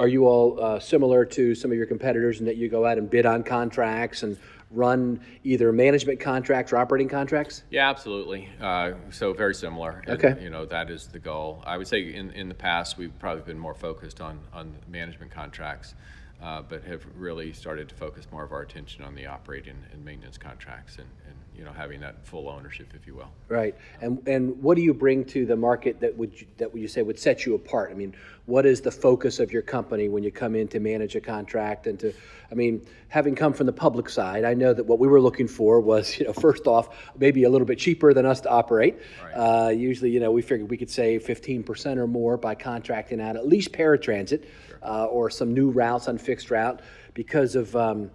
Are 0.00 0.08
you 0.08 0.26
all 0.26 0.58
uh, 0.60 0.80
similar 0.80 1.24
to 1.26 1.54
some 1.54 1.70
of 1.70 1.76
your 1.76 1.86
competitors 1.86 2.40
in 2.40 2.46
that 2.46 2.56
you 2.56 2.68
go 2.68 2.86
out 2.86 2.96
and 2.98 3.08
bid 3.10 3.26
on 3.26 3.42
contracts 3.44 4.22
and 4.24 4.36
run 4.70 5.20
either 5.42 5.72
management 5.72 6.20
contracts 6.20 6.72
or 6.72 6.76
operating 6.76 7.08
contracts? 7.08 7.64
Yeah, 7.70 7.90
absolutely. 7.90 8.48
Uh, 8.60 8.92
so 9.10 9.32
very 9.32 9.54
similar. 9.54 10.02
And, 10.06 10.22
Okay. 10.22 10.42
You 10.42 10.50
know, 10.50 10.64
that 10.66 10.90
is 10.90 11.06
the 11.06 11.18
goal. 11.18 11.62
I 11.66 11.76
would 11.76 11.88
say 11.88 12.14
in, 12.14 12.30
in 12.32 12.48
the 12.48 12.54
past, 12.54 12.96
we've 12.98 13.16
probably 13.18 13.42
been 13.42 13.58
more 13.58 13.74
focused 13.74 14.20
on, 14.20 14.38
on 14.52 14.72
management 14.88 15.30
contracts, 15.32 15.94
uh, 16.42 16.62
but 16.62 16.84
have 16.84 17.04
really 17.16 17.52
started 17.52 17.88
to 17.88 17.94
focus 17.94 18.26
more 18.30 18.44
of 18.44 18.52
our 18.52 18.62
attention 18.62 19.04
on 19.04 19.14
the 19.14 19.26
operating 19.26 19.76
and 19.92 20.04
maintenance 20.04 20.38
contracts 20.38 20.96
and, 20.96 21.08
and, 21.26 21.36
you 21.60 21.66
know, 21.66 21.72
having 21.72 22.00
that 22.00 22.26
full 22.26 22.48
ownership, 22.48 22.94
if 22.94 23.06
you 23.06 23.14
will. 23.14 23.28
Right. 23.48 23.74
And 24.00 24.26
and 24.26 24.62
what 24.62 24.76
do 24.76 24.82
you 24.82 24.94
bring 24.94 25.26
to 25.26 25.44
the 25.44 25.56
market 25.56 26.00
that 26.00 26.16
would 26.16 26.40
you, 26.40 26.46
that 26.56 26.72
would 26.72 26.80
you 26.80 26.88
say 26.88 27.02
would 27.02 27.18
set 27.18 27.44
you 27.44 27.54
apart? 27.54 27.90
I 27.90 27.94
mean, 27.94 28.16
what 28.46 28.64
is 28.64 28.80
the 28.80 28.90
focus 28.90 29.38
of 29.38 29.52
your 29.52 29.60
company 29.60 30.08
when 30.08 30.22
you 30.22 30.32
come 30.32 30.54
in 30.54 30.68
to 30.68 30.80
manage 30.80 31.16
a 31.16 31.20
contract 31.20 31.86
and 31.86 32.00
to 32.00 32.14
I 32.50 32.54
mean, 32.54 32.86
having 33.08 33.34
come 33.34 33.52
from 33.52 33.66
the 33.66 33.74
public 33.74 34.08
side, 34.08 34.44
I 34.44 34.54
know 34.54 34.72
that 34.72 34.84
what 34.84 34.98
we 34.98 35.06
were 35.06 35.20
looking 35.20 35.46
for 35.46 35.80
was, 35.80 36.18
you 36.18 36.24
know, 36.24 36.32
first 36.32 36.66
off, 36.66 37.12
maybe 37.18 37.44
a 37.44 37.50
little 37.50 37.66
bit 37.66 37.78
cheaper 37.78 38.14
than 38.14 38.24
us 38.24 38.40
to 38.40 38.48
operate. 38.48 38.96
Uh, 39.34 39.68
usually, 39.68 40.10
you 40.10 40.18
know, 40.18 40.32
we 40.32 40.40
figured 40.40 40.70
we 40.70 40.78
could 40.78 40.90
save 40.90 41.24
15% 41.24 41.98
or 41.98 42.06
more 42.06 42.38
by 42.38 42.54
contracting 42.54 43.20
out 43.20 43.36
at 43.36 43.46
least 43.46 43.72
paratransit 43.72 44.46
uh, 44.82 45.04
or 45.04 45.28
some 45.28 45.52
new 45.52 45.68
routes 45.68 46.08
on 46.08 46.16
fixed 46.16 46.50
route 46.50 46.80
because 47.12 47.54
of 47.54 47.76
um, 47.76 48.10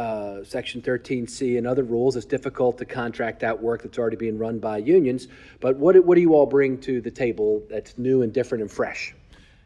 uh, 0.00 0.42
Section 0.44 0.80
13C 0.80 1.58
and 1.58 1.66
other 1.66 1.82
rules, 1.82 2.16
it's 2.16 2.24
difficult 2.24 2.78
to 2.78 2.86
contract 2.86 3.44
out 3.44 3.62
work 3.62 3.82
that's 3.82 3.98
already 3.98 4.16
being 4.16 4.38
run 4.38 4.58
by 4.58 4.78
unions. 4.78 5.28
But 5.60 5.76
what, 5.76 6.02
what 6.04 6.14
do 6.14 6.22
you 6.22 6.34
all 6.34 6.46
bring 6.46 6.80
to 6.80 7.02
the 7.02 7.10
table 7.10 7.62
that's 7.68 7.98
new 7.98 8.22
and 8.22 8.32
different 8.32 8.62
and 8.62 8.70
fresh? 8.70 9.14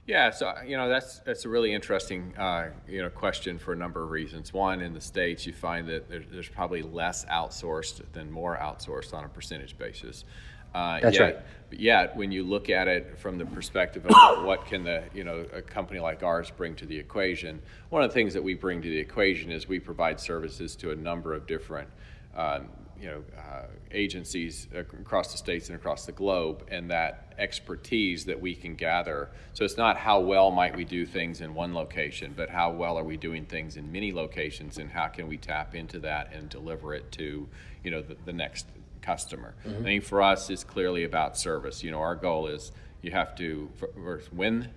Yeah, 0.06 0.30
so 0.30 0.52
you 0.66 0.76
know 0.76 0.86
that's 0.86 1.20
that's 1.20 1.46
a 1.46 1.48
really 1.48 1.72
interesting 1.72 2.34
uh, 2.36 2.68
you 2.86 3.00
know 3.00 3.08
question 3.08 3.58
for 3.58 3.72
a 3.72 3.76
number 3.76 4.02
of 4.02 4.10
reasons. 4.10 4.52
One, 4.52 4.82
in 4.82 4.92
the 4.92 5.00
states, 5.00 5.46
you 5.46 5.54
find 5.54 5.88
that 5.88 6.10
there's, 6.10 6.26
there's 6.30 6.48
probably 6.48 6.82
less 6.82 7.24
outsourced 7.24 8.02
than 8.12 8.30
more 8.30 8.58
outsourced 8.58 9.14
on 9.14 9.24
a 9.24 9.28
percentage 9.28 9.78
basis. 9.78 10.26
Uh, 10.74 11.00
That's 11.00 11.18
yet, 11.18 11.22
right. 11.22 11.38
Yet, 11.70 12.16
when 12.16 12.30
you 12.30 12.44
look 12.44 12.70
at 12.70 12.88
it 12.88 13.18
from 13.18 13.38
the 13.38 13.46
perspective 13.46 14.04
of 14.06 14.12
what 14.44 14.66
can 14.66 14.84
the 14.84 15.04
you 15.14 15.24
know 15.24 15.46
a 15.52 15.62
company 15.62 16.00
like 16.00 16.22
ours 16.22 16.50
bring 16.50 16.74
to 16.76 16.86
the 16.86 16.98
equation, 16.98 17.62
one 17.90 18.02
of 18.02 18.10
the 18.10 18.14
things 18.14 18.34
that 18.34 18.42
we 18.42 18.54
bring 18.54 18.82
to 18.82 18.88
the 18.88 18.98
equation 18.98 19.50
is 19.50 19.68
we 19.68 19.78
provide 19.78 20.20
services 20.20 20.76
to 20.76 20.90
a 20.90 20.96
number 20.96 21.32
of 21.32 21.46
different 21.46 21.88
um, 22.36 22.68
you 23.00 23.06
know 23.06 23.24
uh, 23.36 23.66
agencies 23.92 24.68
across 24.74 25.32
the 25.32 25.38
states 25.38 25.68
and 25.68 25.76
across 25.76 26.06
the 26.06 26.12
globe, 26.12 26.64
and 26.70 26.90
that 26.90 27.34
expertise 27.38 28.24
that 28.24 28.40
we 28.40 28.54
can 28.54 28.74
gather. 28.74 29.30
So 29.52 29.64
it's 29.64 29.76
not 29.76 29.96
how 29.96 30.20
well 30.20 30.50
might 30.50 30.76
we 30.76 30.84
do 30.84 31.06
things 31.06 31.40
in 31.40 31.54
one 31.54 31.74
location, 31.74 32.34
but 32.36 32.50
how 32.50 32.70
well 32.70 32.98
are 32.98 33.04
we 33.04 33.16
doing 33.16 33.46
things 33.46 33.76
in 33.76 33.90
many 33.90 34.12
locations, 34.12 34.78
and 34.78 34.90
how 34.90 35.08
can 35.08 35.28
we 35.28 35.36
tap 35.36 35.74
into 35.74 35.98
that 36.00 36.32
and 36.32 36.48
deliver 36.48 36.94
it 36.94 37.10
to 37.12 37.48
you 37.82 37.90
know 37.90 38.02
the, 38.02 38.16
the 38.24 38.32
next 38.32 38.66
customer. 39.04 39.54
Mm-hmm. 39.66 39.80
I 39.80 39.82
think 39.82 40.04
for 40.04 40.22
us, 40.22 40.50
it's 40.50 40.64
clearly 40.64 41.04
about 41.04 41.36
service. 41.36 41.84
You 41.84 41.90
know, 41.90 42.00
our 42.00 42.16
goal 42.16 42.46
is 42.46 42.72
you 43.02 43.10
have 43.10 43.36
to 43.36 43.70
first 44.02 44.32
win 44.32 44.70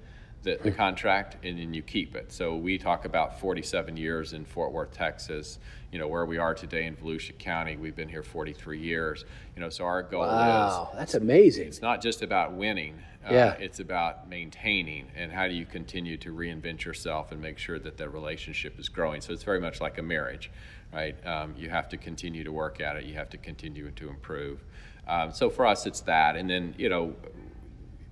the, 0.43 0.59
the 0.61 0.71
contract 0.71 1.37
and 1.43 1.57
then 1.57 1.73
you 1.73 1.81
keep 1.81 2.15
it. 2.15 2.31
So 2.31 2.55
we 2.55 2.77
talk 2.77 3.05
about 3.05 3.39
47 3.39 3.97
years 3.97 4.33
in 4.33 4.45
Fort 4.45 4.71
Worth, 4.71 4.91
Texas. 4.91 5.59
You 5.91 5.99
know 5.99 6.07
where 6.07 6.25
we 6.25 6.37
are 6.37 6.53
today 6.53 6.85
in 6.85 6.95
Volusia 6.95 7.37
County. 7.37 7.77
We've 7.77 7.95
been 7.95 8.09
here 8.09 8.23
43 8.23 8.79
years. 8.79 9.25
You 9.55 9.61
know, 9.61 9.69
so 9.69 9.85
our 9.85 10.03
goal 10.03 10.21
wow, 10.21 10.89
is 10.91 10.97
that's 10.97 11.13
amazing. 11.13 11.67
It's 11.67 11.81
not 11.81 12.01
just 12.01 12.21
about 12.21 12.53
winning. 12.53 12.99
Uh, 13.27 13.33
yeah. 13.33 13.51
it's 13.59 13.79
about 13.79 14.29
maintaining 14.29 15.07
and 15.15 15.31
how 15.31 15.47
do 15.47 15.53
you 15.53 15.65
continue 15.65 16.15
to 16.17 16.33
reinvent 16.33 16.85
yourself 16.85 17.31
and 17.31 17.41
make 17.41 17.57
sure 17.57 17.77
that 17.77 17.97
the 17.97 18.07
relationship 18.07 18.79
is 18.79 18.87
growing. 18.87 19.19
So 19.19 19.33
it's 19.33 19.43
very 19.43 19.59
much 19.59 19.81
like 19.81 19.97
a 19.97 20.01
marriage, 20.01 20.49
right? 20.93 21.15
Um, 21.25 21.53
you 21.57 21.69
have 21.69 21.89
to 21.89 21.97
continue 21.97 22.43
to 22.43 22.51
work 22.51 22.79
at 22.79 22.95
it. 22.95 23.03
You 23.05 23.15
have 23.15 23.29
to 23.31 23.37
continue 23.37 23.91
to 23.91 24.09
improve. 24.09 24.63
Um, 25.07 25.31
so 25.31 25.49
for 25.49 25.65
us, 25.65 25.85
it's 25.85 26.01
that, 26.01 26.35
and 26.35 26.49
then 26.49 26.75
you 26.77 26.89
know 26.89 27.15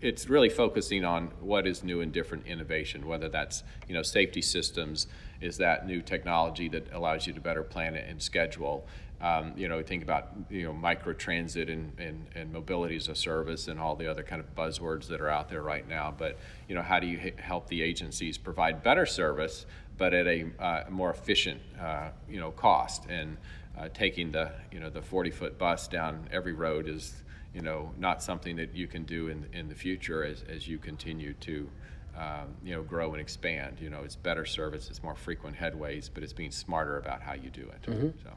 it's 0.02 0.30
really 0.30 0.50
focusing 0.50 1.04
on 1.04 1.28
what 1.40 1.66
is 1.66 1.84
new 1.84 2.02
and 2.02 2.12
different 2.12 2.46
innovation, 2.46 3.06
whether 3.08 3.28
that's 3.30 3.64
you 3.88 3.94
know 3.94 4.02
safety 4.02 4.42
systems, 4.42 5.08
is 5.42 5.58
that 5.58 5.88
new 5.88 6.02
technology 6.02 6.70
that 6.70 6.92
allows 6.94 7.28
you 7.28 7.34
to 7.34 7.42
better 7.42 7.64
plan 7.64 7.96
it 7.96 8.08
and 8.10 8.22
schedule. 8.22 8.88
Um, 9.22 9.54
you 9.56 9.70
know, 9.70 9.82
think 9.82 10.04
about 10.04 10.30
you 10.50 10.64
know 10.64 10.74
microtransit 10.74 11.72
and, 11.72 11.98
and, 12.00 12.28
and 12.36 12.52
mobility 12.52 12.98
as 12.98 13.08
a 13.08 13.16
service 13.16 13.68
and 13.68 13.80
all 13.80 13.96
the 13.96 14.10
other 14.10 14.24
kind 14.24 14.42
of 14.42 14.54
buzzwords 14.56 15.08
that 15.08 15.22
are 15.22 15.30
out 15.30 15.50
there 15.50 15.62
right 15.62 15.88
now. 15.88 16.14
But 16.16 16.38
you 16.68 16.76
know, 16.76 16.82
how 16.82 17.00
do 17.00 17.08
you 17.08 17.34
help 17.38 17.68
the 17.68 17.82
agencies 17.82 18.38
provide 18.38 18.84
better 18.84 19.06
service, 19.06 19.66
but 19.98 20.14
at 20.14 20.28
a 20.28 20.46
uh, 20.60 20.84
more 20.90 21.12
efficient 21.12 21.62
uh, 21.82 22.10
you 22.30 22.40
know 22.40 22.52
cost? 22.52 23.06
And 23.10 23.38
uh, 23.78 23.90
taking 23.94 24.32
the 24.32 24.52
you 24.72 24.80
know 24.80 24.90
the 24.90 25.02
40 25.02 25.32
foot 25.32 25.58
bus 25.58 25.88
down 25.88 26.28
every 26.32 26.54
road 26.54 26.88
is 26.88 27.24
you 27.56 27.62
know, 27.62 27.90
not 27.98 28.22
something 28.22 28.58
that 28.58 28.76
you 28.76 28.86
can 28.86 29.04
do 29.06 29.30
in, 29.30 29.46
in 29.54 29.70
the 29.70 29.76
future 29.76 30.26
as, 30.26 30.44
as 30.50 30.68
you 30.68 30.78
continue 30.78 31.34
to, 31.36 31.70
um, 32.18 32.54
you 32.66 32.76
know, 32.76 32.84
grow 32.84 33.14
and 33.14 33.22
expand. 33.22 33.78
You 33.80 33.90
know, 33.90 34.02
it's 34.04 34.18
better 34.18 34.46
service, 34.46 34.90
it's 34.90 35.02
more 35.02 35.16
frequent 35.16 35.56
headways, 35.56 36.10
but 36.14 36.22
it's 36.22 36.34
being 36.34 36.52
smarter 36.52 36.98
about 36.98 37.22
how 37.22 37.34
you 37.34 37.50
do 37.50 37.62
it. 37.62 37.82
Mm-hmm. 37.90 38.10
So, 38.24 38.30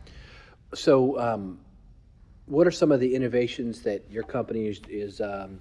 so 0.74 1.18
um, 1.18 1.58
what 2.46 2.66
are 2.66 2.70
some 2.70 2.92
of 2.92 3.00
the 3.00 3.14
innovations 3.14 3.82
that 3.82 4.04
your 4.10 4.22
company 4.22 4.66
is, 4.66 4.80
is 4.88 5.20
um, 5.20 5.60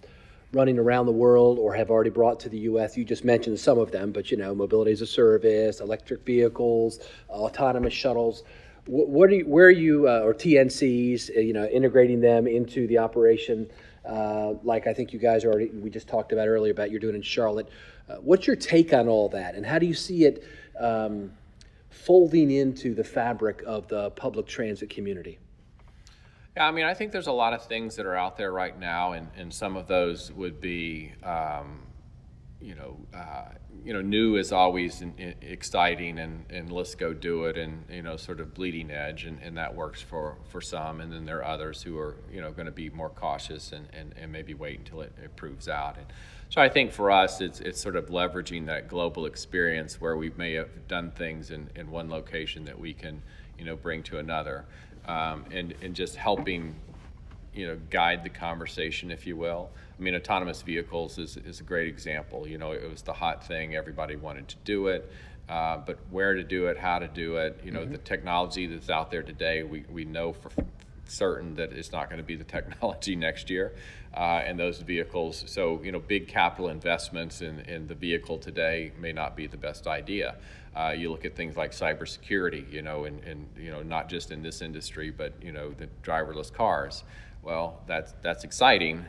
running 0.54 0.80
around 0.80 1.06
the 1.06 1.12
world 1.12 1.60
or 1.60 1.74
have 1.74 1.90
already 1.90 2.10
brought 2.10 2.40
to 2.42 2.50
the 2.50 2.60
U.S.? 2.60 2.98
You 2.98 3.06
just 3.06 3.26
mentioned 3.26 3.60
some 3.60 3.78
of 3.78 3.92
them, 3.92 4.12
but 4.12 4.32
you 4.32 4.38
know, 4.38 4.56
mobility 4.56 4.92
as 4.92 5.02
a 5.02 5.08
service, 5.08 5.80
electric 5.80 6.26
vehicles, 6.26 7.00
autonomous 7.30 7.94
shuttles 7.94 8.44
what 8.88 9.30
are 9.30 9.36
you, 9.36 9.46
where 9.46 9.68
are 9.68 9.72
you, 9.72 10.08
uh, 10.08 10.22
or 10.22 10.34
TNCs, 10.34 11.36
uh, 11.36 11.40
you 11.40 11.54
know, 11.54 11.66
integrating 11.66 12.22
them 12.22 12.48
into 12.48 12.88
the 12.88 12.98
operation? 12.98 13.70
Uh, 14.06 14.54
like 14.64 14.88
I 14.88 14.94
think 14.94 15.12
you 15.12 15.20
guys 15.20 15.44
already, 15.44 15.68
we 15.68 15.90
just 15.90 16.08
talked 16.08 16.32
about 16.32 16.48
earlier 16.48 16.72
about 16.72 16.90
you're 16.90 17.00
doing 17.00 17.16
in 17.16 17.22
Charlotte. 17.22 17.70
Uh, 18.10 18.16
what's 18.16 18.48
your 18.48 18.56
take 18.56 18.94
on 18.94 19.10
all 19.10 19.28
that, 19.30 19.56
and 19.56 19.66
how 19.66 19.78
do 19.78 19.86
you 19.86 19.94
see 19.94 20.24
it 20.24 20.44
um, 20.80 21.32
folding 21.98 22.52
into 22.52 22.94
the 22.94 23.04
fabric 23.04 23.64
of 23.66 23.88
the 23.88 24.12
public 24.12 24.48
transit 24.48 24.90
community? 24.90 25.40
Yeah, 26.56 26.68
I 26.68 26.72
mean, 26.72 26.86
I 26.86 26.94
think 26.94 27.12
there's 27.12 27.28
a 27.28 27.32
lot 27.32 27.54
of 27.54 27.66
things 27.66 27.96
that 27.98 28.06
are 28.06 28.16
out 28.16 28.38
there 28.38 28.52
right 28.52 28.78
now, 28.80 29.14
and, 29.14 29.28
and 29.38 29.54
some 29.54 29.78
of 29.78 29.88
those 29.88 30.32
would 30.32 30.60
be, 30.60 31.12
um, 31.24 31.82
you 32.60 32.74
know, 32.74 32.98
uh, 33.14 33.50
you 33.86 33.94
know, 33.94 34.02
new 34.02 34.36
is 34.36 34.52
always 34.52 35.02
in, 35.02 35.14
in 35.18 35.36
exciting, 35.42 36.18
and, 36.18 36.46
and 36.50 36.72
let's 36.72 36.96
go 36.96 37.14
do 37.14 37.46
it, 37.46 37.58
and 37.58 37.86
you 37.90 38.02
know, 38.02 38.18
sort 38.18 38.40
of 38.40 38.54
bleeding 38.54 38.90
edge, 38.90 39.26
and, 39.26 39.40
and 39.42 39.58
that 39.58 39.76
works 39.76 40.02
for, 40.02 40.38
for 40.50 40.60
some, 40.60 41.00
and 41.00 41.12
then 41.12 41.26
there 41.26 41.40
are 41.40 41.46
others 41.46 41.84
who 41.84 41.98
are 41.98 42.16
you 42.32 42.42
know 42.42 42.52
going 42.52 42.66
to 42.66 42.72
be 42.72 42.90
more 42.90 43.10
cautious 43.10 43.72
and, 43.72 43.88
and, 43.94 44.14
and 44.18 44.32
maybe 44.32 44.54
wait 44.54 44.80
until 44.80 45.02
it, 45.02 45.14
it 45.24 45.36
proves 45.36 45.68
out. 45.68 45.98
And 45.98 46.08
so 46.50 46.62
I 46.62 46.70
think 46.70 46.92
for 46.92 47.12
us, 47.12 47.42
it's 47.42 47.60
it's 47.60 47.80
sort 47.80 47.96
of 47.96 48.08
leveraging 48.08 48.66
that 48.66 48.88
global 48.88 49.26
experience 49.26 50.02
where 50.02 50.18
we 50.18 50.32
may 50.32 50.54
have 50.54 50.88
done 50.88 51.12
things 51.12 51.52
in, 51.52 51.70
in 51.76 51.92
one 51.92 52.10
location 52.10 52.66
that 52.66 52.80
we 52.80 52.94
can 52.94 53.22
you 53.60 53.66
know 53.66 53.76
bring 53.76 54.02
to 54.04 54.18
another, 54.18 54.66
um, 55.08 55.46
and 55.52 55.76
and 55.84 55.94
just 55.94 56.16
helping 56.16 56.76
you 57.54 57.68
know 57.68 57.78
guide 57.92 58.24
the 58.24 58.30
conversation, 58.30 59.12
if 59.12 59.28
you 59.28 59.38
will. 59.38 59.70
I 59.98 60.04
mean, 60.04 60.16
autonomous 60.16 60.62
vehicles 60.62 61.18
is, 61.18 61.38
is 61.38 61.60
a 61.60 61.64
great 61.64 61.88
example. 61.88 62.48
You 62.48 62.58
know, 62.58 62.72
it 62.72 62.90
was 62.90 63.02
the 63.02 63.14
hot 63.14 63.46
thing, 63.46 63.76
everybody 63.76 64.16
wanted 64.16 64.48
to 64.50 64.56
do 64.64 64.88
it. 64.88 65.12
Uh, 65.50 65.78
but 65.78 65.98
where 66.12 66.34
to 66.34 66.44
do 66.44 66.68
it, 66.68 66.78
how 66.78 67.00
to 67.00 67.08
do 67.08 67.38
it, 67.38 67.60
you 67.64 67.72
know, 67.72 67.80
mm-hmm. 67.80 67.94
the 67.94 67.98
technology 68.00 68.68
that's 68.68 68.90
out 68.90 69.10
there 69.10 69.24
today, 69.24 69.64
we, 69.64 69.86
we 69.90 70.04
know 70.04 70.34
for 70.34 70.52
certain 71.06 71.56
that 71.56 71.72
it's 71.72 71.94
not 71.94 72.10
going 72.10 72.22
to 72.22 72.26
be 72.26 72.36
the 72.36 72.44
technology 72.58 73.16
next 73.16 73.50
year. 73.50 73.74
Uh, 74.14 74.42
and 74.46 74.60
those 74.60 74.80
vehicles, 74.82 75.44
so, 75.48 75.82
you 75.84 75.92
know, 75.92 76.00
big 76.00 76.28
capital 76.28 76.70
investments 76.70 77.42
in, 77.42 77.60
in 77.62 77.88
the 77.88 77.96
vehicle 77.96 78.38
today 78.38 78.92
may 79.00 79.14
not 79.14 79.36
be 79.36 79.48
the 79.48 79.58
best 79.58 79.88
idea. 79.88 80.36
Uh, 80.76 80.94
you 80.96 81.10
look 81.10 81.24
at 81.24 81.36
things 81.36 81.56
like 81.56 81.72
cybersecurity, 81.72 82.72
you 82.72 82.82
know, 82.82 83.06
and, 83.06 83.24
and, 83.24 83.48
you 83.58 83.72
know, 83.72 83.82
not 83.84 84.10
just 84.10 84.32
in 84.32 84.42
this 84.42 84.62
industry, 84.62 85.12
but, 85.12 85.34
you 85.42 85.52
know, 85.52 85.72
the 85.72 85.88
driverless 86.04 86.52
cars. 86.52 87.04
Well, 87.42 87.80
that's, 87.88 88.14
that's 88.22 88.44
exciting, 88.44 89.06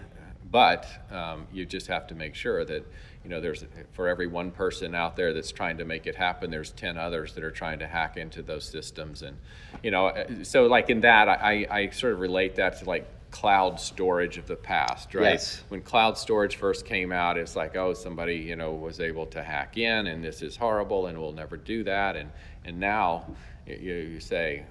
but 0.50 0.87
um, 1.11 1.47
you 1.52 1.64
just 1.67 1.87
have 1.87 2.07
to 2.09 2.14
make 2.14 2.35
sure 2.35 2.64
that 2.64 2.85
you 3.25 3.31
know 3.31 3.40
there's 3.40 3.64
for 3.93 4.09
every 4.09 4.26
one 4.26 4.50
person 4.50 4.95
out 4.95 5.17
there 5.17 5.35
that's 5.35 5.52
trying 5.52 5.78
to 5.78 5.85
make 5.85 6.07
it 6.07 6.14
happen, 6.14 6.50
there's 6.50 6.73
ten 6.73 6.97
others 6.97 7.35
that 7.35 7.45
are 7.45 7.50
trying 7.50 7.78
to 7.81 7.87
hack 7.87 8.17
into 8.17 8.43
those 8.43 8.64
systems, 8.64 9.23
and 9.23 9.37
you 9.83 9.90
know 9.90 10.09
uh, 10.09 10.26
so 10.43 10.67
like 10.67 10.90
in 10.90 11.00
that 11.00 11.28
I, 11.28 11.67
I 11.71 11.90
sort 11.90 12.12
of 12.12 12.21
relate 12.21 12.57
that 12.57 12.78
to 12.81 12.85
like 12.85 13.09
cloud 13.31 13.78
storage 13.78 14.38
of 14.38 14.47
the 14.47 14.57
past, 14.57 15.14
right? 15.14 15.33
Yes. 15.33 15.62
When 15.69 15.83
cloud 15.83 16.17
storage 16.17 16.57
first 16.57 16.87
came 16.87 17.12
out, 17.12 17.37
it's 17.37 17.57
like, 17.57 17.76
oh, 17.76 17.95
somebody, 17.95 18.37
you 18.37 18.57
know, 18.57 18.73
was 18.73 19.00
able 19.00 19.26
to 19.26 19.43
hack 19.43 19.76
in 19.76 20.07
and 20.07 20.25
this 20.25 20.43
is 20.43 20.57
horrible 20.57 21.07
and 21.07 21.19
we'll 21.19 21.33
never 21.33 21.57
do 21.57 21.85
that. 21.85 22.17
And, 22.17 22.31
and 22.64 22.78
now 22.78 23.26
you, 23.67 23.76
you 23.76 24.21
say, 24.21 24.64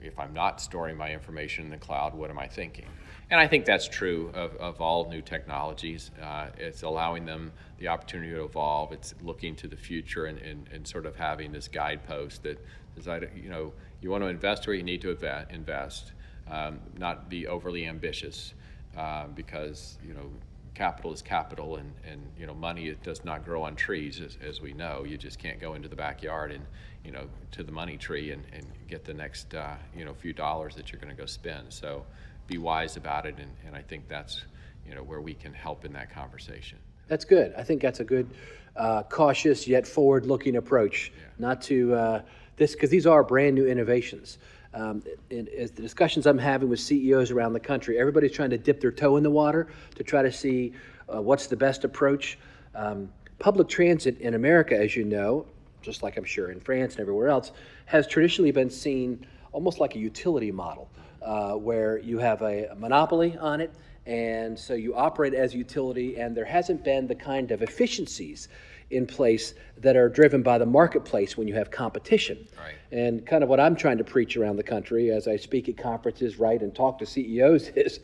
if 0.00 0.18
I'm 0.18 0.32
not 0.32 0.60
storing 0.60 0.96
my 0.96 1.12
information 1.12 1.64
in 1.64 1.70
the 1.70 1.76
cloud, 1.76 2.14
what 2.14 2.30
am 2.30 2.38
I 2.38 2.46
thinking? 2.46 2.86
And 3.30 3.38
I 3.38 3.46
think 3.46 3.66
that's 3.66 3.86
true 3.86 4.30
of, 4.34 4.56
of 4.56 4.80
all 4.80 5.08
new 5.10 5.20
technologies. 5.20 6.10
Uh, 6.22 6.46
it's 6.56 6.82
allowing 6.82 7.26
them 7.26 7.52
the 7.78 7.88
opportunity 7.88 8.30
to 8.30 8.44
evolve. 8.44 8.92
It's 8.92 9.14
looking 9.22 9.54
to 9.56 9.68
the 9.68 9.76
future 9.76 10.26
and, 10.26 10.38
and, 10.38 10.66
and 10.72 10.86
sort 10.86 11.04
of 11.04 11.14
having 11.14 11.52
this 11.52 11.68
guidepost 11.68 12.42
that 12.44 12.58
says, 13.00 13.24
you 13.36 13.50
know, 13.50 13.72
you 14.00 14.10
want 14.10 14.22
to 14.24 14.28
invest 14.28 14.66
where 14.66 14.74
you 14.74 14.82
need 14.82 15.02
to 15.02 15.10
invest, 15.50 16.12
um, 16.50 16.80
not 16.96 17.28
be 17.28 17.46
overly 17.46 17.86
ambitious 17.86 18.54
uh, 18.96 19.26
because, 19.26 19.98
you 20.06 20.14
know, 20.14 20.30
capital 20.74 21.12
is 21.12 21.20
capital 21.20 21.76
and, 21.76 21.92
and 22.08 22.22
you 22.38 22.46
know, 22.46 22.54
money 22.54 22.88
it 22.88 23.02
does 23.02 23.24
not 23.24 23.44
grow 23.44 23.62
on 23.62 23.74
trees 23.74 24.20
as, 24.20 24.38
as 24.40 24.60
we 24.60 24.72
know. 24.72 25.04
You 25.04 25.18
just 25.18 25.38
can't 25.38 25.60
go 25.60 25.74
into 25.74 25.88
the 25.88 25.96
backyard 25.96 26.50
and, 26.50 26.64
you 27.04 27.10
know, 27.10 27.26
to 27.52 27.62
the 27.62 27.72
money 27.72 27.96
tree 27.96 28.30
and, 28.30 28.42
and 28.54 28.64
get 28.86 29.04
the 29.04 29.12
next, 29.12 29.54
uh, 29.54 29.74
you 29.94 30.04
know, 30.04 30.14
few 30.14 30.32
dollars 30.32 30.74
that 30.76 30.92
you're 30.92 31.00
going 31.00 31.14
to 31.14 31.20
go 31.20 31.26
spend. 31.26 31.72
So, 31.72 32.06
be 32.48 32.58
wise 32.58 32.96
about 32.96 33.26
it, 33.26 33.36
and, 33.38 33.50
and 33.64 33.76
I 33.76 33.82
think 33.82 34.08
that's 34.08 34.44
you 34.86 34.94
know 34.94 35.02
where 35.02 35.20
we 35.20 35.34
can 35.34 35.52
help 35.52 35.84
in 35.84 35.92
that 35.92 36.12
conversation. 36.12 36.78
That's 37.06 37.24
good. 37.24 37.54
I 37.56 37.62
think 37.62 37.80
that's 37.80 38.00
a 38.00 38.04
good, 38.04 38.28
uh, 38.76 39.04
cautious 39.04 39.68
yet 39.68 39.86
forward-looking 39.86 40.56
approach. 40.56 41.12
Yeah. 41.14 41.24
Not 41.38 41.62
to 41.62 41.94
uh, 41.94 42.22
this 42.56 42.72
because 42.72 42.90
these 42.90 43.06
are 43.06 43.22
brand 43.22 43.54
new 43.54 43.66
innovations. 43.66 44.38
Um, 44.74 45.02
as 45.30 45.70
the 45.70 45.80
discussions 45.80 46.26
I'm 46.26 46.38
having 46.38 46.68
with 46.68 46.80
CEOs 46.80 47.30
around 47.30 47.52
the 47.52 47.60
country, 47.60 47.98
everybody's 47.98 48.32
trying 48.32 48.50
to 48.50 48.58
dip 48.58 48.80
their 48.80 48.92
toe 48.92 49.16
in 49.16 49.22
the 49.22 49.30
water 49.30 49.68
to 49.94 50.04
try 50.04 50.22
to 50.22 50.32
see 50.32 50.72
uh, 51.08 51.22
what's 51.22 51.46
the 51.46 51.56
best 51.56 51.84
approach. 51.84 52.38
Um, 52.74 53.10
public 53.38 53.68
transit 53.68 54.18
in 54.20 54.34
America, 54.34 54.76
as 54.76 54.94
you 54.94 55.04
know, 55.04 55.46
just 55.80 56.02
like 56.02 56.16
I'm 56.16 56.24
sure 56.24 56.50
in 56.50 56.60
France 56.60 56.94
and 56.94 57.00
everywhere 57.00 57.28
else, 57.28 57.52
has 57.86 58.06
traditionally 58.06 58.52
been 58.52 58.68
seen 58.68 59.26
almost 59.52 59.80
like 59.80 59.94
a 59.94 59.98
utility 59.98 60.52
model 60.52 60.90
uh, 61.22 61.52
where 61.54 61.98
you 61.98 62.18
have 62.18 62.42
a, 62.42 62.74
monopoly 62.76 63.36
on 63.38 63.60
it, 63.60 63.72
and 64.06 64.58
so 64.58 64.74
you 64.74 64.94
operate 64.94 65.34
as 65.34 65.54
utility, 65.54 66.18
and 66.18 66.36
there 66.36 66.44
hasn't 66.44 66.84
been 66.84 67.06
the 67.06 67.14
kind 67.14 67.50
of 67.50 67.62
efficiencies 67.62 68.48
in 68.90 69.06
place 69.06 69.54
that 69.76 69.96
are 69.96 70.08
driven 70.08 70.42
by 70.42 70.56
the 70.56 70.64
marketplace 70.64 71.36
when 71.36 71.46
you 71.46 71.54
have 71.54 71.70
competition. 71.70 72.46
Right. 72.56 72.74
And 72.90 73.26
kind 73.26 73.42
of 73.42 73.50
what 73.50 73.60
I'm 73.60 73.76
trying 73.76 73.98
to 73.98 74.04
preach 74.04 74.36
around 74.36 74.56
the 74.56 74.62
country 74.62 75.10
as 75.10 75.28
I 75.28 75.36
speak 75.36 75.68
at 75.68 75.76
conferences, 75.76 76.38
right, 76.38 76.60
and 76.60 76.74
talk 76.74 76.98
to 77.00 77.06
CEOs 77.06 77.68
is 77.76 78.00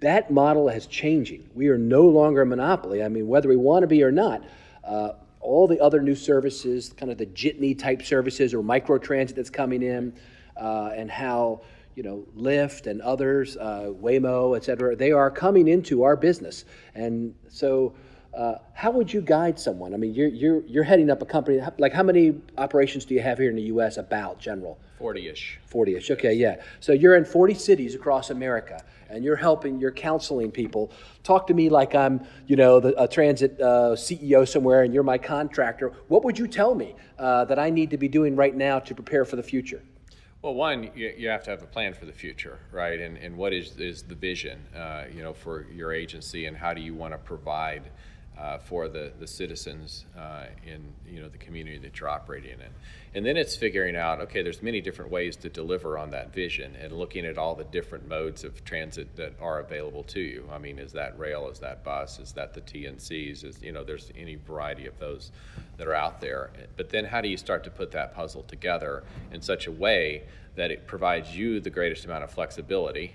that 0.00 0.30
model 0.30 0.68
is 0.68 0.86
changing. 0.86 1.48
We 1.54 1.68
are 1.68 1.78
no 1.78 2.02
longer 2.02 2.42
a 2.42 2.46
monopoly. 2.46 3.02
I 3.02 3.08
mean, 3.08 3.28
whether 3.28 3.48
we 3.48 3.56
want 3.56 3.82
to 3.82 3.86
be 3.86 4.02
or 4.02 4.12
not, 4.12 4.42
uh, 4.84 5.12
all 5.40 5.66
the 5.66 5.80
other 5.80 6.00
new 6.00 6.14
services, 6.14 6.92
kind 6.92 7.10
of 7.10 7.18
the 7.18 7.26
jitney 7.26 7.78
type 7.78 8.02
services 8.02 8.52
or 8.52 8.62
microtransit 8.62 9.34
that's 9.34 9.50
coming 9.50 9.82
in, 9.82 10.14
uh, 10.60 10.90
and 10.94 11.10
how 11.10 11.62
you 11.94 12.02
know 12.02 12.24
Lyft 12.36 12.86
and 12.86 13.00
others, 13.00 13.56
uh, 13.56 13.92
Waymo, 14.00 14.56
et 14.56 14.64
cetera, 14.64 14.94
they 14.96 15.12
are 15.12 15.30
coming 15.30 15.68
into 15.68 16.02
our 16.02 16.16
business. 16.16 16.64
And 16.94 17.34
so, 17.48 17.94
uh, 18.36 18.56
how 18.74 18.90
would 18.90 19.10
you 19.10 19.22
guide 19.22 19.58
someone? 19.58 19.94
I 19.94 19.96
mean, 19.96 20.12
you're, 20.12 20.28
you're, 20.28 20.60
you're 20.66 20.84
heading 20.84 21.08
up 21.08 21.22
a 21.22 21.24
company. 21.24 21.58
Like, 21.78 21.94
how 21.94 22.02
many 22.02 22.38
operations 22.58 23.06
do 23.06 23.14
you 23.14 23.22
have 23.22 23.38
here 23.38 23.48
in 23.48 23.56
the 23.56 23.62
U.S. 23.62 23.96
about 23.96 24.38
general? 24.38 24.78
40-ish. 25.00 25.58
40-ish. 25.72 26.10
Okay, 26.10 26.34
yeah. 26.34 26.56
So 26.80 26.92
you're 26.92 27.16
in 27.16 27.24
40 27.24 27.54
cities 27.54 27.94
across 27.94 28.28
America, 28.28 28.84
and 29.08 29.24
you're 29.24 29.36
helping, 29.36 29.80
you're 29.80 29.90
counseling 29.90 30.50
people. 30.50 30.92
Talk 31.22 31.46
to 31.46 31.54
me 31.54 31.70
like 31.70 31.94
I'm, 31.94 32.26
you 32.46 32.56
know, 32.56 32.78
the, 32.78 33.02
a 33.02 33.08
transit 33.08 33.58
uh, 33.58 33.94
CEO 33.96 34.46
somewhere, 34.46 34.82
and 34.82 34.92
you're 34.92 35.02
my 35.02 35.18
contractor. 35.18 35.94
What 36.08 36.22
would 36.24 36.38
you 36.38 36.46
tell 36.46 36.74
me 36.74 36.94
uh, 37.18 37.46
that 37.46 37.58
I 37.58 37.70
need 37.70 37.88
to 37.90 37.96
be 37.96 38.08
doing 38.08 38.36
right 38.36 38.54
now 38.54 38.80
to 38.80 38.94
prepare 38.94 39.24
for 39.24 39.36
the 39.36 39.42
future? 39.42 39.82
Well, 40.42 40.54
one, 40.54 40.90
you, 40.94 41.12
you 41.16 41.28
have 41.28 41.42
to 41.44 41.50
have 41.50 41.62
a 41.62 41.66
plan 41.66 41.94
for 41.94 42.04
the 42.04 42.12
future, 42.12 42.58
right? 42.70 43.00
And, 43.00 43.16
and 43.16 43.36
what 43.36 43.52
is, 43.52 43.78
is 43.78 44.02
the 44.02 44.14
vision, 44.14 44.58
uh, 44.76 45.04
you 45.12 45.22
know, 45.22 45.32
for 45.32 45.66
your 45.72 45.92
agency, 45.92 46.46
and 46.46 46.56
how 46.56 46.72
do 46.74 46.80
you 46.80 46.94
want 46.94 47.14
to 47.14 47.18
provide 47.18 47.90
uh, 48.38 48.58
for 48.58 48.88
the, 48.88 49.12
the 49.18 49.26
citizens 49.26 50.04
uh, 50.18 50.44
in 50.66 50.92
you 51.08 51.20
know 51.20 51.28
the 51.28 51.38
community 51.38 51.78
that 51.78 51.98
you're 51.98 52.08
operating 52.08 52.52
in. 52.52 52.70
And 53.14 53.24
then 53.24 53.38
it's 53.38 53.56
figuring 53.56 53.96
out, 53.96 54.20
okay, 54.20 54.42
there's 54.42 54.62
many 54.62 54.82
different 54.82 55.10
ways 55.10 55.36
to 55.36 55.48
deliver 55.48 55.96
on 55.96 56.10
that 56.10 56.34
vision 56.34 56.76
and 56.76 56.92
looking 56.92 57.24
at 57.24 57.38
all 57.38 57.54
the 57.54 57.64
different 57.64 58.06
modes 58.06 58.44
of 58.44 58.62
transit 58.62 59.16
that 59.16 59.32
are 59.40 59.60
available 59.60 60.02
to 60.04 60.20
you. 60.20 60.46
I 60.52 60.58
mean, 60.58 60.78
is 60.78 60.92
that 60.92 61.18
rail, 61.18 61.48
is 61.48 61.58
that 61.60 61.82
bus, 61.82 62.18
is 62.18 62.32
that 62.32 62.52
the 62.52 62.60
TNCs, 62.60 63.42
is 63.42 63.62
you 63.62 63.72
know, 63.72 63.84
there's 63.84 64.10
any 64.18 64.34
variety 64.36 64.86
of 64.86 64.98
those 64.98 65.30
that 65.78 65.86
are 65.86 65.94
out 65.94 66.20
there. 66.20 66.50
But 66.76 66.90
then 66.90 67.06
how 67.06 67.22
do 67.22 67.28
you 67.28 67.38
start 67.38 67.64
to 67.64 67.70
put 67.70 67.90
that 67.92 68.14
puzzle 68.14 68.42
together 68.42 69.04
in 69.32 69.40
such 69.40 69.66
a 69.66 69.72
way 69.72 70.24
that 70.56 70.70
it 70.70 70.86
provides 70.86 71.34
you 71.34 71.60
the 71.60 71.70
greatest 71.70 72.04
amount 72.04 72.24
of 72.24 72.30
flexibility 72.30 73.14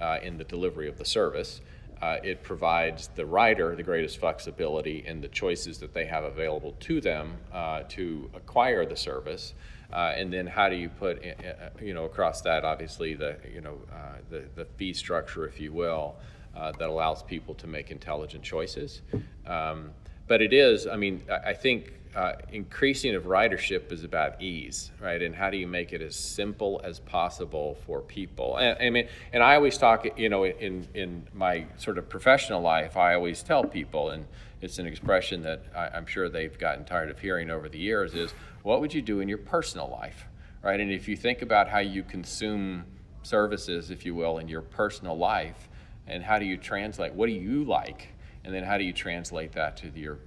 uh, 0.00 0.18
in 0.22 0.38
the 0.38 0.44
delivery 0.44 0.88
of 0.88 0.96
the 0.96 1.04
service? 1.04 1.60
Uh, 2.02 2.18
it 2.24 2.42
provides 2.42 3.08
the 3.14 3.24
rider 3.24 3.76
the 3.76 3.82
greatest 3.82 4.18
flexibility 4.18 5.04
in 5.06 5.20
the 5.20 5.28
choices 5.28 5.78
that 5.78 5.94
they 5.94 6.04
have 6.04 6.24
available 6.24 6.74
to 6.80 7.00
them 7.00 7.36
uh, 7.52 7.84
to 7.88 8.28
acquire 8.34 8.84
the 8.84 8.96
service. 8.96 9.54
Uh, 9.92 10.12
and 10.16 10.32
then 10.32 10.46
how 10.46 10.68
do 10.68 10.74
you 10.74 10.88
put, 10.88 11.24
uh, 11.24 11.46
uh, 11.46 11.70
you 11.80 11.94
know, 11.94 12.04
across 12.04 12.40
that, 12.40 12.64
obviously, 12.64 13.14
the, 13.14 13.36
you 13.54 13.60
know, 13.60 13.78
uh, 13.92 14.16
the, 14.30 14.42
the 14.56 14.64
fee 14.64 14.92
structure, 14.92 15.46
if 15.46 15.60
you 15.60 15.72
will, 15.72 16.16
that 16.54 16.88
allows 16.88 17.22
people 17.22 17.54
to 17.54 17.66
make 17.66 17.90
intelligent 17.90 18.42
choices. 18.42 19.02
Um, 19.46 19.90
but 20.26 20.42
it 20.42 20.52
is, 20.52 20.86
I 20.86 20.96
mean, 20.96 21.22
I 21.46 21.52
think 21.52 21.92
uh, 22.14 22.32
increasing 22.52 23.14
of 23.14 23.24
ridership 23.24 23.90
is 23.90 24.04
about 24.04 24.40
ease, 24.42 24.90
right? 25.00 25.22
And 25.22 25.34
how 25.34 25.50
do 25.50 25.56
you 25.56 25.66
make 25.66 25.92
it 25.92 26.02
as 26.02 26.14
simple 26.14 26.80
as 26.84 26.98
possible 26.98 27.78
for 27.86 28.00
people? 28.00 28.58
And, 28.58 28.76
I 28.80 28.90
mean, 28.90 29.08
and 29.32 29.42
I 29.42 29.54
always 29.54 29.78
talk, 29.78 30.06
you 30.18 30.28
know, 30.28 30.44
in 30.44 30.86
in 30.94 31.26
my 31.32 31.66
sort 31.78 31.98
of 31.98 32.08
professional 32.08 32.60
life, 32.60 32.96
I 32.96 33.14
always 33.14 33.42
tell 33.42 33.64
people, 33.64 34.10
and 34.10 34.26
it's 34.60 34.78
an 34.78 34.86
expression 34.86 35.42
that 35.42 35.64
I, 35.74 35.96
am 35.96 36.06
sure 36.06 36.28
they've 36.28 36.56
gotten 36.58 36.84
tired 36.84 37.10
of 37.10 37.18
hearing 37.18 37.50
over 37.50 37.68
the 37.68 37.78
years, 37.78 38.14
is 38.14 38.34
what 38.62 38.80
would 38.80 38.92
you 38.92 39.02
do 39.02 39.20
in 39.20 39.28
your 39.28 39.38
personal 39.38 39.88
life, 39.88 40.26
right? 40.62 40.78
And 40.78 40.92
if 40.92 41.08
you 41.08 41.16
think 41.16 41.42
about 41.42 41.68
how 41.68 41.78
you 41.78 42.02
consume 42.02 42.84
services, 43.22 43.90
if 43.90 44.04
you 44.04 44.14
will, 44.14 44.38
in 44.38 44.48
your 44.48 44.62
personal 44.62 45.16
life, 45.16 45.68
and 46.06 46.22
how 46.22 46.38
do 46.38 46.44
you 46.44 46.56
translate? 46.56 47.14
What 47.14 47.26
do 47.26 47.32
you 47.32 47.64
like? 47.64 48.08
And 48.44 48.52
then 48.52 48.64
how 48.64 48.76
do 48.76 48.84
you 48.84 48.92
translate 48.92 49.52
that 49.52 49.76
to 49.78 49.88
your 49.94 50.18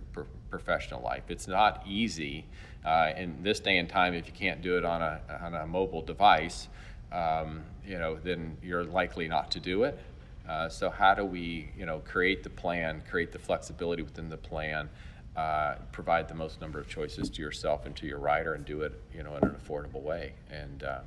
professional 0.57 1.01
life. 1.01 1.23
It's 1.29 1.47
not 1.47 1.83
easy 1.85 2.45
uh, 2.85 3.11
in 3.17 3.43
this 3.43 3.59
day 3.59 3.77
and 3.77 3.89
time 3.89 4.13
if 4.13 4.27
you 4.27 4.33
can't 4.33 4.61
do 4.61 4.77
it 4.77 4.85
on 4.85 5.01
a, 5.01 5.19
on 5.41 5.53
a 5.55 5.65
mobile 5.65 6.01
device, 6.01 6.69
um, 7.11 7.63
you 7.85 7.97
know, 7.97 8.15
then 8.23 8.57
you're 8.63 8.83
likely 8.83 9.27
not 9.27 9.51
to 9.51 9.59
do 9.59 9.83
it. 9.83 9.99
Uh, 10.47 10.69
so 10.69 10.89
how 10.89 11.13
do 11.13 11.25
we, 11.25 11.69
you 11.77 11.85
know, 11.85 11.99
create 12.05 12.43
the 12.43 12.49
plan, 12.49 13.01
create 13.09 13.31
the 13.31 13.39
flexibility 13.39 14.03
within 14.03 14.29
the 14.29 14.37
plan, 14.37 14.87
uh, 15.35 15.75
provide 15.91 16.27
the 16.27 16.35
most 16.35 16.61
number 16.61 16.79
of 16.79 16.87
choices 16.87 17.29
to 17.29 17.41
yourself 17.41 17.85
and 17.85 17.95
to 17.95 18.05
your 18.05 18.19
rider, 18.19 18.53
and 18.53 18.63
do 18.63 18.81
it, 18.81 18.93
you 19.13 19.23
know, 19.23 19.35
in 19.35 19.43
an 19.43 19.55
affordable 19.55 20.01
way. 20.01 20.33
And 20.51 20.83
uh, 20.83 20.99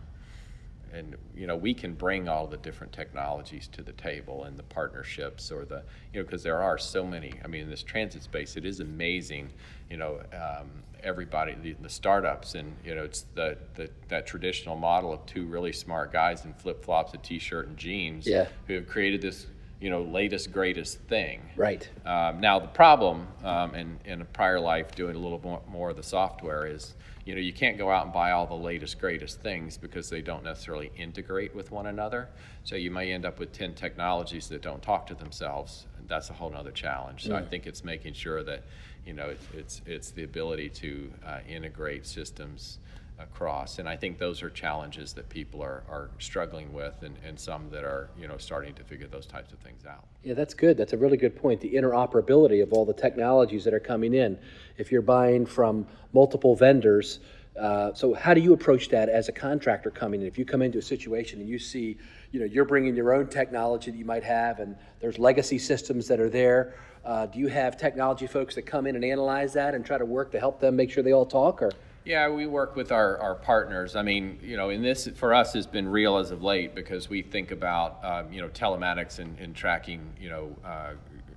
and 0.93 1.17
you 1.37 1.47
know 1.47 1.57
we 1.57 1.75
can 1.75 1.95
bring 1.95 2.29
all 2.29 2.47
the 2.47 2.57
different 2.59 2.93
technologies 2.93 3.69
to 3.69 3.83
the 3.83 3.93
table 3.93 4.45
and 4.45 4.59
the 4.59 4.63
partnerships 4.65 5.51
or 5.51 5.65
the 5.65 5.83
you 6.13 6.21
know 6.21 6.25
because 6.25 6.43
there 6.43 6.61
are 6.63 6.79
so 6.79 7.05
many. 7.07 7.35
I 7.45 7.49
mean 7.49 7.63
in 7.63 7.71
this 7.71 7.83
transit 7.83 8.23
space 8.23 8.57
it 8.57 8.65
is 8.65 8.81
amazing 8.81 9.51
you 9.91 9.97
know 9.97 10.21
um, 10.33 10.71
everybody 11.03 11.55
the, 11.63 11.75
the, 11.81 11.89
startups 11.89 12.55
and 12.55 12.75
you 12.85 12.95
know 12.95 13.05
it's 13.05 13.25
the, 13.35 13.57
the 13.75 13.89
that 14.09 14.27
traditional 14.27 14.77
model 14.77 15.13
of 15.13 15.25
two 15.27 15.47
really 15.47 15.73
smart 15.73 16.13
guys 16.13 16.45
in 16.45 16.53
flip-flops 16.55 17.15
a 17.15 17.19
t-shirt 17.19 17.69
and 17.69 17.77
jeans 17.77 18.27
yeah. 18.27 18.47
who 18.67 18.75
have 18.75 18.89
created 18.89 19.23
this 19.23 19.47
you 19.81 19.91
know 19.91 20.03
latest 20.03 20.53
greatest 20.53 20.99
thing. 21.03 21.41
Right. 21.57 21.89
Um, 22.05 22.41
now 22.41 22.59
the 22.59 22.69
problem 22.69 23.29
um, 23.45 23.75
in, 23.75 23.99
in 24.05 24.21
a 24.23 24.25
prior 24.25 24.61
life 24.61 24.95
doing 24.95 25.17
a 25.17 25.19
little 25.19 25.41
more, 25.43 25.63
more 25.69 25.91
of 25.91 25.97
the 25.97 26.03
software 26.03 26.67
is 26.67 26.95
you 27.29 27.35
know, 27.35 27.43
you 27.43 27.53
can't 27.53 27.77
go 27.77 27.91
out 27.91 28.05
and 28.05 28.13
buy 28.15 28.31
all 28.31 28.47
the 28.47 28.55
latest, 28.55 28.99
greatest 28.99 29.43
things 29.43 29.77
because 29.77 30.09
they 30.09 30.23
don't 30.23 30.43
necessarily 30.43 30.91
integrate 30.97 31.55
with 31.55 31.71
one 31.71 31.89
another. 31.89 32.31
So 32.65 32.75
you 32.75 32.91
may 32.91 33.13
end 33.13 33.27
up 33.27 33.39
with 33.39 33.53
10 33.53 33.75
technologies 33.75 34.49
that 34.49 34.63
don't 34.63 34.81
talk 34.81 35.07
to 35.09 35.15
themselves. 35.15 35.85
That's 36.07 36.31
a 36.31 36.33
whole 36.33 36.57
other 36.57 36.71
challenge. 36.71 37.25
So 37.25 37.33
mm. 37.33 37.37
I 37.37 37.43
think 37.43 37.67
it's 37.67 37.85
making 37.85 38.15
sure 38.15 38.43
that, 38.45 38.63
you 39.05 39.13
know, 39.13 39.27
it's, 39.27 39.45
it's, 39.53 39.83
it's 39.85 40.11
the 40.13 40.25
ability 40.25 40.71
to 40.71 41.13
uh, 41.27 41.41
integrate 41.47 42.07
systems 42.07 42.79
across. 43.19 43.79
And 43.79 43.89
I 43.89 43.97
think 43.97 44.19
those 44.19 44.43
are 44.43 44.51
challenges 44.51 45.13
that 45.15 45.29
people 45.29 45.63
are, 45.63 45.83
are 45.89 46.11
struggling 46.19 46.73
with 46.73 47.03
and, 47.03 47.17
and 47.27 47.39
some 47.39 47.69
that 47.71 47.85
are, 47.85 48.11
you 48.19 48.29
know, 48.29 48.37
starting 48.39 48.75
to 48.75 48.85
figure 48.85 49.07
those 49.07 49.27
types 49.27 49.53
of 49.53 49.59
things 49.59 49.85
out. 49.87 50.05
Yeah, 50.23 50.35
that's 50.35 50.55
good. 50.55 50.77
That's 50.77 50.93
a 50.93 50.97
really 50.97 51.17
good 51.17 51.37
point. 51.37 51.61
The 51.61 51.75
interoperability 51.75 52.63
of 52.63 52.73
all 52.73 52.85
the 52.85 52.93
technologies 52.93 53.65
that 53.65 53.75
are 53.75 53.81
coming 53.81 54.15
in. 54.15 54.39
If 54.77 54.93
you're 54.93 55.03
buying 55.03 55.47
from 55.47 55.87
multiple 56.13 56.55
vendors, 56.55 57.21
uh, 57.59 57.93
so 57.93 58.15
how 58.15 58.35
do 58.35 58.41
you 58.41 58.53
approach 58.53 58.89
that 58.91 59.09
as 59.09 59.29
a 59.29 59.33
contractor 59.33 59.91
coming 59.91 60.21
in? 60.21 60.27
If 60.29 60.39
you 60.39 60.45
come 60.45 60.63
into 60.63 60.79
a 60.79 60.83
situation 60.83 61.41
and 61.41 61.49
you 61.49 61.59
see, 61.59 61.99
you 62.31 62.39
know, 62.39 62.47
you're 62.47 62.65
bringing 62.65 62.95
your 62.95 63.13
own 63.13 63.27
technology 63.27 63.91
that 63.91 63.97
you 63.97 64.05
might 64.05 64.23
have, 64.23 64.61
and 64.61 64.77
there's 65.01 65.19
legacy 65.19 65.59
systems 65.59 66.07
that 66.07 66.21
are 66.21 66.31
there. 66.31 66.75
Uh, 67.05 67.27
do 67.27 67.39
you 67.39 67.49
have 67.49 67.77
technology 67.77 68.27
folks 68.27 68.55
that 68.55 68.63
come 68.63 68.87
in 68.87 68.95
and 68.95 69.05
analyze 69.05 69.55
that 69.55 69.75
and 69.75 69.85
try 69.85 69.99
to 69.99 70.05
work 70.05 70.31
to 70.31 70.39
help 70.39 70.61
them 70.61 70.77
make 70.77 70.91
sure 70.91 71.03
they 71.03 71.13
all 71.13 71.27
talk, 71.27 71.63
or? 71.63 71.73
Yeah, 72.09 72.31
we 72.31 72.47
work 72.47 72.75
with 72.75 72.91
our, 72.91 73.19
our 73.19 73.35
partners. 73.35 73.95
I 73.95 74.01
mean, 74.01 74.39
you 74.43 74.57
know, 74.57 74.71
in 74.71 74.81
this 74.83 75.07
for 75.09 75.35
us 75.35 75.53
has 75.53 75.67
been 75.67 75.87
real 75.87 76.17
as 76.17 76.31
of 76.31 76.43
late 76.43 76.75
because 76.75 77.11
we 77.11 77.21
think 77.21 77.51
about 77.51 78.03
um, 78.03 78.33
you 78.33 78.41
know 78.41 78.49
telematics 78.49 79.19
and, 79.19 79.39
and 79.39 79.55
tracking 79.55 80.15
you 80.19 80.31
know 80.31 80.57
uh, 80.65 80.93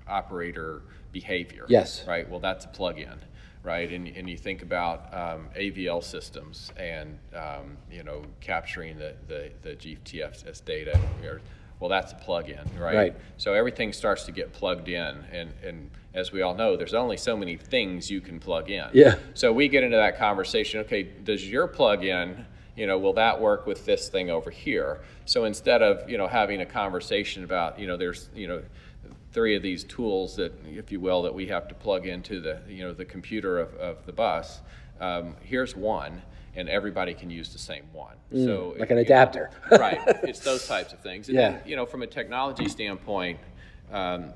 operator 0.07 0.84
behavior. 1.12 1.65
Yes. 1.67 2.05
Right. 2.07 2.27
Well, 2.27 2.39
that's 2.39 2.63
a 2.63 2.69
plug-in, 2.69 3.19
right? 3.63 3.91
And, 3.91 4.07
and 4.07 4.29
you 4.29 4.38
think 4.38 4.62
about 4.62 5.13
um, 5.13 5.49
AVL 5.57 6.01
systems 6.01 6.71
and 6.77 7.19
um, 7.36 7.75
you 7.91 8.03
know 8.03 8.23
capturing 8.39 8.97
the 8.97 9.13
the, 9.27 9.51
the 9.63 9.75
GTFS 9.75 10.63
data. 10.63 10.97
Well, 11.82 11.89
that's 11.89 12.12
a 12.12 12.15
plug-in, 12.15 12.60
right? 12.80 12.96
Right. 12.96 13.15
So 13.38 13.56
everything 13.56 13.91
starts 13.91 14.24
to 14.26 14.32
get 14.32 14.54
plugged 14.54 14.88
in, 14.88 15.26
and 15.32 15.52
and 15.63 15.89
as 16.13 16.32
we 16.32 16.44
all 16.44 16.54
know, 16.54 16.78
there's 16.78 16.94
only 16.94 17.17
so 17.17 17.36
many 17.36 17.58
things 17.58 18.10
you 18.12 18.22
can 18.22 18.39
plug 18.39 18.70
in. 18.70 18.88
Yeah. 18.94 19.15
So 19.34 19.52
we 19.52 19.67
get 19.67 19.84
into 19.84 19.98
that 19.98 20.17
conversation. 20.20 20.82
Okay, 20.82 21.04
does 21.04 21.50
your 21.50 21.65
plug-in, 21.67 22.46
you 22.76 22.86
know, 22.86 23.00
will 23.00 23.13
that 23.13 23.41
work 23.41 23.65
with 23.65 23.84
this 23.86 24.10
thing 24.10 24.30
over 24.30 24.52
here? 24.52 25.02
So 25.26 25.46
instead 25.46 25.82
of 25.82 26.08
you 26.08 26.20
know 26.20 26.28
having 26.28 26.62
a 26.62 26.67
conversation 26.67 27.44
about 27.44 27.80
you 27.80 27.88
know 27.88 27.98
there's 27.98 28.30
you 28.36 28.48
know 28.48 28.62
three 29.34 29.56
of 29.56 29.63
these 29.63 29.84
tools 29.84 30.36
that, 30.36 30.54
if 30.67 30.91
you 30.91 31.00
will, 31.00 31.24
that 31.24 31.34
we 31.34 31.48
have 31.48 31.67
to 31.70 31.74
plug 31.74 32.06
into 32.06 32.39
the 32.39 32.62
you 32.70 32.84
know 32.84 32.94
the 32.94 33.06
computer 33.06 33.58
of, 33.58 33.74
of 33.76 34.06
the 34.06 34.13
bus. 34.13 34.62
Um, 35.00 35.36
here's 35.41 35.76
one 35.76 36.22
and 36.55 36.69
everybody 36.69 37.13
can 37.13 37.29
use 37.29 37.49
the 37.53 37.59
same 37.59 37.85
one. 37.93 38.15
Mm, 38.33 38.45
so 38.45 38.75
like 38.77 38.91
an 38.91 38.97
adapter. 38.97 39.49
Know, 39.71 39.77
right. 39.79 39.99
It's 40.23 40.39
those 40.39 40.67
types 40.67 40.93
of 40.93 40.99
things. 40.99 41.29
And 41.29 41.37
yeah. 41.37 41.51
Then, 41.51 41.61
you 41.65 41.75
know, 41.75 41.85
from 41.85 42.01
a 42.01 42.07
technology 42.07 42.67
standpoint, 42.67 43.39
um, 43.91 44.33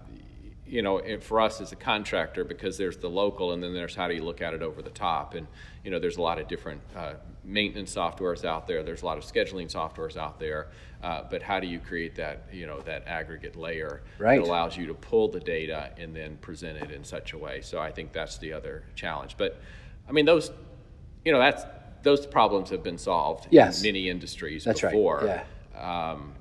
you 0.68 0.82
know, 0.82 1.02
for 1.22 1.42
us 1.42 1.62
as 1.62 1.72
a 1.72 1.76
contractor, 1.76 2.44
because 2.44 2.78
there's 2.78 2.98
the 2.98 3.10
local, 3.10 3.52
and 3.52 3.62
then 3.62 3.74
there's 3.74 3.94
how 3.96 4.08
do 4.08 4.16
you 4.16 4.24
look 4.24 4.42
at 4.42 4.54
it 4.54 4.64
over 4.64 4.82
the 4.82 4.90
top, 4.90 5.36
and 5.36 5.46
you 5.84 5.92
know, 5.92 6.00
there's 6.00 6.18
a 6.18 6.22
lot 6.22 6.40
of 6.40 6.48
different 6.48 6.82
uh, 6.96 7.14
maintenance 7.44 7.94
softwares 7.94 8.44
out 8.44 8.66
there. 8.66 8.82
There's 8.82 9.04
a 9.04 9.06
lot 9.06 9.20
of 9.20 9.24
scheduling 9.24 9.72
softwares 9.72 10.18
out 10.18 10.40
there, 10.40 10.70
uh, 11.04 11.24
but 11.30 11.44
how 11.44 11.60
do 11.60 11.68
you 11.68 11.80
create 11.80 12.16
that, 12.16 12.48
you 12.52 12.66
know, 12.66 12.82
that 12.82 13.08
aggregate 13.08 13.56
layer 13.56 14.02
Right. 14.18 14.40
that 14.40 14.48
allows 14.48 14.76
you 14.76 14.88
to 14.88 14.96
pull 14.96 15.28
the 15.28 15.40
data 15.40 15.92
and 15.98 16.16
then 16.16 16.38
present 16.38 16.78
it 16.80 16.90
in 16.90 17.04
such 17.04 17.34
a 17.34 17.38
way? 17.38 17.62
So 17.62 17.80
I 17.80 17.92
think 17.92 18.12
that's 18.12 18.40
the 18.40 18.52
other 18.54 18.84
challenge. 18.96 19.36
But 19.38 19.60
I 20.10 20.12
mean, 20.12 20.26
those, 20.26 20.50
you 21.24 21.32
know, 21.32 21.40
that's 21.40 21.64
those 22.06 22.26
problems 22.28 22.70
have 22.70 22.84
been 22.84 22.98
solved 23.00 23.48
Yes. 23.50 23.82
in 23.82 23.88
many 23.90 24.10
industries 24.10 24.64
That's 24.64 24.84
right, 24.84 24.92
before. 24.92 25.24
yeah. 25.26 25.44
Um, 26.12 26.34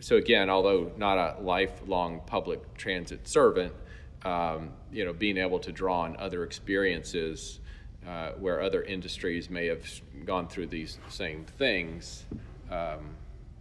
so 0.00 0.16
again, 0.16 0.48
although 0.50 0.90
not 0.96 1.18
a 1.18 1.40
lifelong 1.42 2.22
public 2.26 2.74
transit 2.74 3.28
servant, 3.28 3.72
um, 4.24 4.70
you 4.90 5.04
know, 5.04 5.12
being 5.12 5.36
able 5.36 5.58
to 5.60 5.70
draw 5.70 6.00
on 6.00 6.16
other 6.16 6.42
experiences 6.44 7.60
uh, 8.08 8.30
where 8.40 8.60
other 8.62 8.82
industries 8.82 9.50
may 9.50 9.66
have 9.66 9.84
gone 10.24 10.48
through 10.48 10.66
these 10.68 10.98
same 11.10 11.44
things, 11.58 12.24
um, 12.70 13.14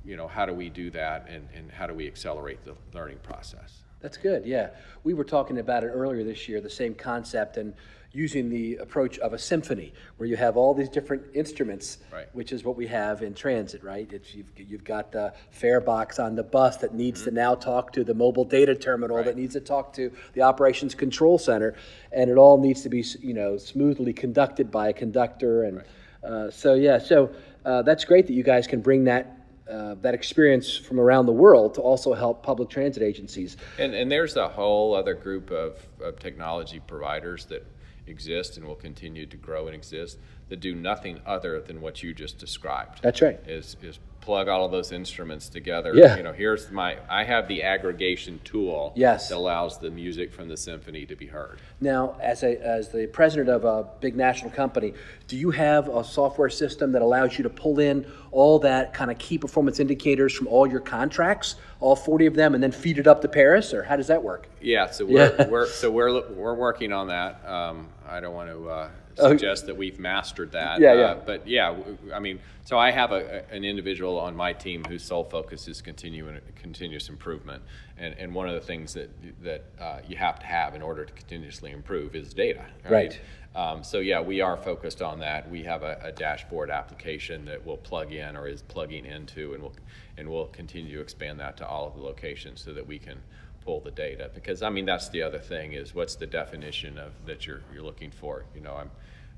you 0.05 0.15
know, 0.15 0.27
how 0.27 0.45
do 0.45 0.53
we 0.53 0.69
do 0.69 0.89
that 0.91 1.27
and, 1.29 1.47
and 1.53 1.69
how 1.69 1.85
do 1.85 1.93
we 1.93 2.07
accelerate 2.07 2.63
the 2.63 2.75
learning 2.93 3.17
process? 3.23 3.83
That's 4.05 4.17
good, 4.17 4.45
yeah. 4.45 4.69
We 5.03 5.15
were 5.15 5.23
talking 5.23 5.57
about 5.57 5.83
it 5.83 5.87
earlier 5.87 6.23
this 6.23 6.47
year, 6.47 6.61
the 6.61 6.69
same 6.69 6.93
concept, 6.93 7.57
and 7.57 7.73
using 8.11 8.51
the 8.51 8.75
approach 8.75 9.17
of 9.17 9.33
a 9.33 9.39
symphony, 9.39 9.93
where 10.17 10.29
you 10.29 10.35
have 10.35 10.57
all 10.57 10.75
these 10.75 10.89
different 10.89 11.23
instruments, 11.33 11.97
Right. 12.13 12.27
which 12.33 12.51
is 12.51 12.63
what 12.63 12.77
we 12.77 12.85
have 12.85 13.23
in 13.23 13.33
transit, 13.33 13.83
right? 13.83 14.07
It's, 14.13 14.35
you've, 14.35 14.45
you've 14.57 14.83
got 14.83 15.11
the 15.11 15.33
fare 15.49 15.81
box 15.81 16.19
on 16.19 16.35
the 16.35 16.43
bus 16.43 16.77
that 16.77 16.93
needs 16.93 17.23
to 17.23 17.31
now 17.31 17.55
talk 17.55 17.91
to 17.93 18.03
the 18.03 18.13
mobile 18.13 18.45
data 18.45 18.75
terminal 18.75 19.23
that 19.23 19.35
needs 19.35 19.53
to 19.53 19.59
talk 19.59 19.91
to 19.93 20.11
the 20.33 20.43
operations 20.43 20.93
control 20.93 21.39
center, 21.39 21.73
and 22.11 22.29
it 22.29 22.37
all 22.37 22.59
needs 22.61 22.83
to 22.83 22.89
be, 22.89 23.03
you 23.21 23.33
know, 23.33 23.57
smoothly 23.57 24.13
conducted 24.13 24.69
by 24.69 24.89
a 24.89 24.93
conductor, 24.93 25.63
and 25.63 25.83
uh, 26.23 26.51
so 26.51 26.75
yeah, 26.75 26.99
so 26.99 27.31
uh, 27.65 27.81
that's 27.81 28.05
great 28.05 28.27
that 28.27 28.33
you 28.33 28.43
guys 28.43 28.67
can 28.67 28.81
bring 28.81 29.05
that. 29.05 29.44
Uh, 29.69 29.95
that 29.95 30.13
experience 30.13 30.77
from 30.77 30.99
around 30.99 31.25
the 31.25 31.31
world 31.31 31.73
to 31.73 31.81
also 31.81 32.13
help 32.13 32.43
public 32.43 32.69
transit 32.69 33.01
agencies. 33.01 33.57
And, 33.79 33.95
and 33.95 34.11
there's 34.11 34.35
a 34.35 34.47
whole 34.47 34.93
other 34.93 35.15
group 35.15 35.49
of, 35.49 35.87
of 35.99 36.19
technology 36.19 36.79
providers 36.79 37.45
that 37.45 37.65
exist 38.05 38.57
and 38.57 38.67
will 38.67 38.75
continue 38.75 39.25
to 39.25 39.37
grow 39.37 39.65
and 39.65 39.75
exist 39.75 40.19
that 40.49 40.59
do 40.59 40.75
nothing 40.75 41.19
other 41.25 41.59
than 41.61 41.81
what 41.81 42.03
you 42.03 42.13
just 42.13 42.37
described. 42.37 43.01
That's 43.01 43.23
right. 43.23 43.39
Is, 43.47 43.75
is 43.81 43.99
plug 44.25 44.47
all 44.47 44.65
of 44.65 44.71
those 44.71 44.91
instruments 44.91 45.47
together. 45.49 45.93
Yeah. 45.93 46.17
You 46.17 46.23
know, 46.23 46.33
here's 46.33 46.71
my, 46.71 46.97
I 47.07 47.23
have 47.23 47.47
the 47.47 47.61
aggregation 47.61 48.39
tool. 48.43 48.91
Yes. 48.95 49.29
That 49.29 49.37
allows 49.37 49.77
the 49.77 49.91
music 49.91 50.33
from 50.33 50.49
the 50.49 50.57
symphony 50.57 51.05
to 51.05 51.15
be 51.15 51.27
heard. 51.27 51.59
Now, 51.79 52.15
as 52.19 52.41
a 52.41 52.57
as 52.65 52.89
the 52.89 53.05
president 53.07 53.49
of 53.49 53.65
a 53.65 53.87
big 54.01 54.15
national 54.15 54.49
company, 54.49 54.93
do 55.27 55.37
you 55.37 55.51
have 55.51 55.87
a 55.89 56.03
software 56.03 56.49
system 56.49 56.91
that 56.93 57.03
allows 57.03 57.37
you 57.37 57.43
to 57.43 57.49
pull 57.49 57.79
in 57.79 58.05
all 58.31 58.57
that 58.59 58.93
kind 58.95 59.11
of 59.11 59.17
key 59.19 59.37
performance 59.37 59.79
indicators 59.79 60.33
from 60.33 60.47
all 60.47 60.65
your 60.65 60.79
contracts, 60.79 61.55
all 61.79 61.95
40 61.95 62.25
of 62.25 62.33
them, 62.33 62.55
and 62.55 62.63
then 62.63 62.71
feed 62.71 62.97
it 62.97 63.05
up 63.07 63.21
to 63.21 63.27
Paris, 63.27 63.73
or 63.73 63.83
how 63.83 63.95
does 63.95 64.07
that 64.07 64.23
work? 64.23 64.47
Yeah, 64.59 64.89
so 64.89 65.05
we're, 65.05 65.35
Yeah. 65.37 65.47
we're 65.49 65.67
so 65.67 65.91
we're 65.91 66.27
we're 66.31 66.55
working 66.55 66.91
on 66.91 67.07
that. 67.09 67.47
Um, 67.47 67.89
I 68.07 68.19
don't 68.19 68.33
want 68.33 68.49
to 68.49 68.69
uh, 68.69 68.89
Suggest 69.17 69.65
that 69.67 69.77
we've 69.77 69.99
mastered 69.99 70.51
that. 70.51 70.79
Yeah, 70.79 70.91
uh, 70.91 70.95
yeah. 70.95 71.13
But 71.25 71.47
yeah, 71.47 71.75
I 72.13 72.19
mean, 72.19 72.39
so 72.63 72.77
I 72.77 72.91
have 72.91 73.11
a, 73.11 73.45
an 73.51 73.63
individual 73.63 74.19
on 74.19 74.35
my 74.35 74.53
team 74.53 74.83
whose 74.83 75.03
sole 75.03 75.23
focus 75.23 75.67
is 75.67 75.81
continuing 75.81 76.39
continuous 76.55 77.09
improvement, 77.09 77.63
and 77.97 78.15
and 78.17 78.33
one 78.33 78.47
of 78.47 78.55
the 78.55 78.61
things 78.61 78.93
that 78.93 79.09
that 79.43 79.63
uh, 79.79 79.99
you 80.07 80.17
have 80.17 80.39
to 80.39 80.45
have 80.45 80.75
in 80.75 80.81
order 80.81 81.05
to 81.05 81.13
continuously 81.13 81.71
improve 81.71 82.15
is 82.15 82.33
data. 82.33 82.65
Right. 82.89 83.19
Um, 83.55 83.85
so 83.85 83.99
yeah, 83.99 84.19
we 84.19 84.41
are 84.41 84.57
focused 84.57 85.01
on 85.01 85.19
that. 85.19 85.49
We 85.49 85.63
have 85.63 85.81
a, 85.83 85.97
a 86.03 86.11
dashboard 86.11 86.69
application 86.69 87.45
that 87.45 87.65
will 87.65 87.77
plug 87.77 88.11
in 88.11 88.35
or 88.35 88.49
is 88.49 88.61
plugging 88.61 89.05
into, 89.05 89.53
and 89.53 89.63
we'll 89.63 89.75
and 90.17 90.29
we'll 90.29 90.47
continue 90.47 90.95
to 90.95 91.01
expand 91.01 91.39
that 91.39 91.57
to 91.57 91.67
all 91.67 91.87
of 91.87 91.95
the 91.95 92.01
locations 92.01 92.61
so 92.61 92.73
that 92.73 92.85
we 92.85 92.99
can 92.99 93.21
pull 93.65 93.81
the 93.81 93.91
data. 93.91 94.29
Because 94.33 94.61
I 94.61 94.69
mean, 94.69 94.85
that's 94.85 95.09
the 95.09 95.23
other 95.23 95.39
thing 95.39 95.73
is 95.73 95.93
what's 95.93 96.15
the 96.15 96.27
definition 96.27 96.97
of 96.97 97.11
that 97.25 97.45
you're 97.45 97.61
you're 97.73 97.83
looking 97.83 98.11
for. 98.11 98.45
You 98.55 98.61
know, 98.61 98.75
I'm 98.75 98.91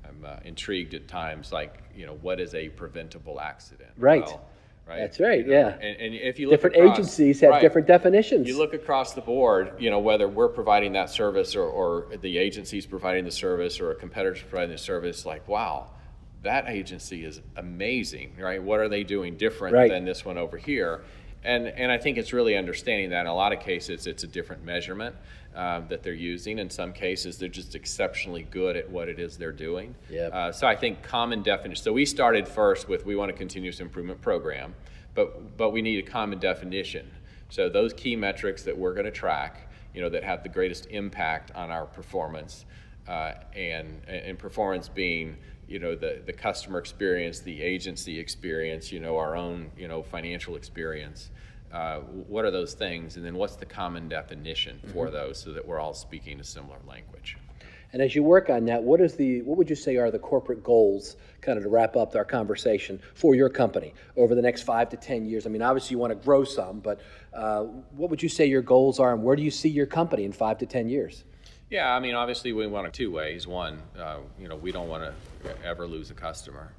I'm 0.04 0.24
uh, 0.24 0.36
intrigued 0.44 0.94
at 0.94 1.08
times, 1.08 1.50
like 1.52 1.82
you 1.96 2.06
know, 2.06 2.14
what 2.22 2.38
is 2.38 2.54
a 2.54 2.68
preventable 2.68 3.40
accident? 3.40 3.90
Right. 3.96 4.22
right. 4.86 4.98
That's 4.98 5.18
right, 5.18 5.40
You 5.44 5.50
know, 5.52 5.58
yeah. 5.58 5.68
And, 5.86 6.00
and 6.00 6.14
if 6.14 6.38
you 6.38 6.46
look 6.48 6.60
Different 6.60 6.76
across- 6.76 6.98
agencies 6.98 7.40
have 7.40 7.50
right. 7.50 7.60
different 7.60 7.88
definitions. 7.88 8.46
You 8.46 8.56
look 8.56 8.74
across 8.74 9.14
the 9.14 9.20
board, 9.20 9.72
you 9.78 9.90
know, 9.90 9.98
whether 9.98 10.28
we're 10.28 10.48
providing 10.48 10.92
that 10.92 11.10
service 11.10 11.56
or, 11.56 11.64
or 11.64 12.16
the 12.22 12.38
agency's 12.38 12.86
providing 12.86 13.24
the 13.24 13.30
service 13.30 13.80
or 13.80 13.90
a 13.90 13.94
competitor's 13.96 14.40
providing 14.42 14.70
the 14.70 14.78
service, 14.78 15.26
like, 15.26 15.46
wow, 15.48 15.90
that 16.42 16.68
agency 16.68 17.24
is 17.24 17.40
amazing, 17.56 18.32
right? 18.38 18.62
What 18.62 18.78
are 18.80 18.88
they 18.88 19.02
doing 19.02 19.36
different 19.36 19.74
Right. 19.74 19.90
than 19.90 20.04
this 20.04 20.24
one 20.24 20.38
over 20.38 20.56
here? 20.56 21.02
And, 21.44 21.68
and 21.68 21.92
I 21.92 21.98
think 21.98 22.18
it's 22.18 22.32
really 22.32 22.56
understanding 22.56 23.10
that 23.10 23.22
in 23.22 23.26
a 23.26 23.34
lot 23.34 23.52
of 23.52 23.60
cases 23.60 24.06
it's 24.06 24.24
a 24.24 24.26
different 24.26 24.64
measurement 24.64 25.14
um, 25.54 25.86
that 25.88 26.02
they're 26.02 26.14
using. 26.14 26.58
In 26.58 26.70
some 26.70 26.92
cases, 26.92 27.38
they're 27.38 27.48
just 27.48 27.74
exceptionally 27.74 28.42
good 28.44 28.76
at 28.76 28.88
what 28.88 29.08
it 29.08 29.18
is 29.18 29.36
they're 29.36 29.52
doing. 29.52 29.94
Yep. 30.10 30.32
Uh, 30.32 30.52
so 30.52 30.66
I 30.66 30.76
think 30.76 31.02
common 31.02 31.42
definition. 31.42 31.82
So 31.82 31.92
we 31.92 32.06
started 32.06 32.46
first 32.46 32.88
with 32.88 33.04
we 33.04 33.16
want 33.16 33.30
a 33.30 33.34
continuous 33.34 33.80
improvement 33.80 34.20
program, 34.20 34.74
but 35.14 35.56
but 35.56 35.70
we 35.70 35.82
need 35.82 36.06
a 36.06 36.10
common 36.10 36.38
definition. 36.38 37.10
So 37.50 37.68
those 37.68 37.92
key 37.92 38.14
metrics 38.14 38.62
that 38.64 38.76
we're 38.76 38.92
going 38.92 39.06
to 39.06 39.10
track, 39.10 39.68
you 39.94 40.00
know, 40.00 40.08
that 40.10 40.22
have 40.22 40.42
the 40.42 40.48
greatest 40.48 40.86
impact 40.90 41.50
on 41.54 41.70
our 41.70 41.86
performance, 41.86 42.66
uh, 43.08 43.34
and 43.56 44.02
and 44.06 44.38
performance 44.38 44.88
being 44.88 45.36
you 45.66 45.78
know 45.78 45.94
the 45.94 46.22
the 46.24 46.32
customer 46.32 46.78
experience, 46.78 47.40
the 47.40 47.62
agency 47.62 48.18
experience, 48.18 48.92
you 48.92 49.00
know, 49.00 49.16
our 49.16 49.34
own 49.34 49.70
you 49.76 49.88
know 49.88 50.02
financial 50.02 50.56
experience. 50.56 51.30
Uh, 51.72 51.98
what 51.98 52.46
are 52.46 52.50
those 52.50 52.72
things, 52.72 53.16
and 53.16 53.24
then 53.24 53.34
what's 53.34 53.56
the 53.56 53.66
common 53.66 54.08
definition 54.08 54.80
for 54.92 55.10
those, 55.10 55.38
so 55.38 55.52
that 55.52 55.66
we're 55.66 55.78
all 55.78 55.92
speaking 55.92 56.40
a 56.40 56.44
similar 56.44 56.78
language. 56.86 57.36
And 57.92 58.02
as 58.02 58.14
you 58.14 58.22
work 58.22 58.50
on 58.50 58.66
that, 58.66 58.82
what 58.82 59.00
is 59.00 59.16
the 59.16 59.42
what 59.42 59.56
would 59.56 59.68
you 59.68 59.76
say 59.76 59.96
are 59.96 60.10
the 60.10 60.18
corporate 60.18 60.62
goals, 60.62 61.16
kind 61.40 61.56
of 61.56 61.64
to 61.64 61.70
wrap 61.70 61.96
up 61.96 62.14
our 62.14 62.24
conversation 62.24 63.00
for 63.14 63.34
your 63.34 63.48
company 63.48 63.94
over 64.16 64.34
the 64.34 64.42
next 64.42 64.62
five 64.62 64.90
to 64.90 64.96
ten 64.96 65.24
years? 65.24 65.46
I 65.46 65.50
mean, 65.50 65.62
obviously 65.62 65.94
you 65.94 65.98
want 65.98 66.10
to 66.10 66.24
grow 66.24 66.44
some, 66.44 66.80
but 66.80 67.00
uh, 67.34 67.62
what 67.62 68.10
would 68.10 68.22
you 68.22 68.28
say 68.28 68.46
your 68.46 68.62
goals 68.62 68.98
are, 68.98 69.12
and 69.12 69.22
where 69.22 69.36
do 69.36 69.42
you 69.42 69.50
see 69.50 69.68
your 69.68 69.86
company 69.86 70.24
in 70.24 70.32
five 70.32 70.58
to 70.58 70.66
ten 70.66 70.88
years? 70.88 71.24
Yeah, 71.70 71.94
I 71.94 72.00
mean, 72.00 72.14
obviously, 72.14 72.54
we 72.54 72.66
want 72.66 72.86
it 72.86 72.94
two 72.94 73.10
ways. 73.10 73.46
One, 73.46 73.82
uh, 73.98 74.20
you 74.40 74.48
know, 74.48 74.56
we 74.56 74.72
don't 74.72 74.88
want 74.88 75.04
to 75.04 75.54
ever 75.62 75.86
lose 75.86 76.10
a 76.10 76.14
customer, 76.14 76.72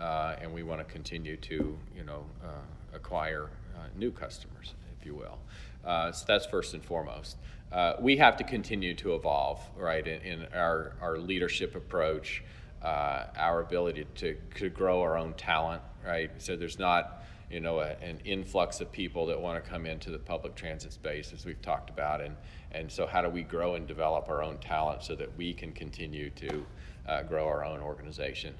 uh, 0.00 0.36
and 0.40 0.54
we 0.54 0.62
want 0.62 0.78
to 0.78 0.84
continue 0.84 1.36
to, 1.38 1.76
you 1.96 2.04
know, 2.04 2.24
uh, 2.44 2.94
acquire 2.94 3.50
uh, 3.74 3.80
new 3.98 4.12
customers, 4.12 4.74
if 4.96 5.04
you 5.04 5.16
will. 5.16 5.38
Uh, 5.84 6.12
so 6.12 6.24
that's 6.28 6.46
first 6.46 6.74
and 6.74 6.84
foremost. 6.84 7.38
Uh, 7.72 7.94
we 7.98 8.16
have 8.18 8.36
to 8.36 8.44
continue 8.44 8.94
to 8.94 9.16
evolve, 9.16 9.60
right, 9.76 10.06
in, 10.06 10.22
in 10.22 10.46
our, 10.54 10.92
our 11.00 11.18
leadership 11.18 11.74
approach, 11.74 12.44
uh, 12.86 13.26
our 13.36 13.60
ability 13.62 14.06
to, 14.14 14.36
to 14.54 14.68
grow 14.70 15.00
our 15.00 15.18
own 15.18 15.34
talent, 15.34 15.82
right? 16.06 16.30
So 16.38 16.54
there's 16.54 16.78
not, 16.78 17.24
you 17.50 17.58
know, 17.58 17.80
a, 17.80 17.96
an 18.00 18.20
influx 18.24 18.80
of 18.80 18.92
people 18.92 19.26
that 19.26 19.40
want 19.40 19.62
to 19.62 19.68
come 19.68 19.86
into 19.86 20.10
the 20.10 20.20
public 20.20 20.54
transit 20.54 20.92
space, 20.92 21.32
as 21.32 21.44
we've 21.44 21.60
talked 21.62 21.90
about, 21.90 22.20
and 22.20 22.36
and 22.70 22.92
so 22.92 23.06
how 23.06 23.22
do 23.22 23.28
we 23.28 23.42
grow 23.42 23.74
and 23.74 23.86
develop 23.88 24.28
our 24.28 24.42
own 24.42 24.58
talent 24.58 25.02
so 25.02 25.16
that 25.16 25.36
we 25.36 25.52
can 25.52 25.72
continue 25.72 26.30
to 26.30 26.66
uh, 27.08 27.22
grow 27.22 27.46
our 27.46 27.64
own 27.64 27.80
organization? 27.80 28.54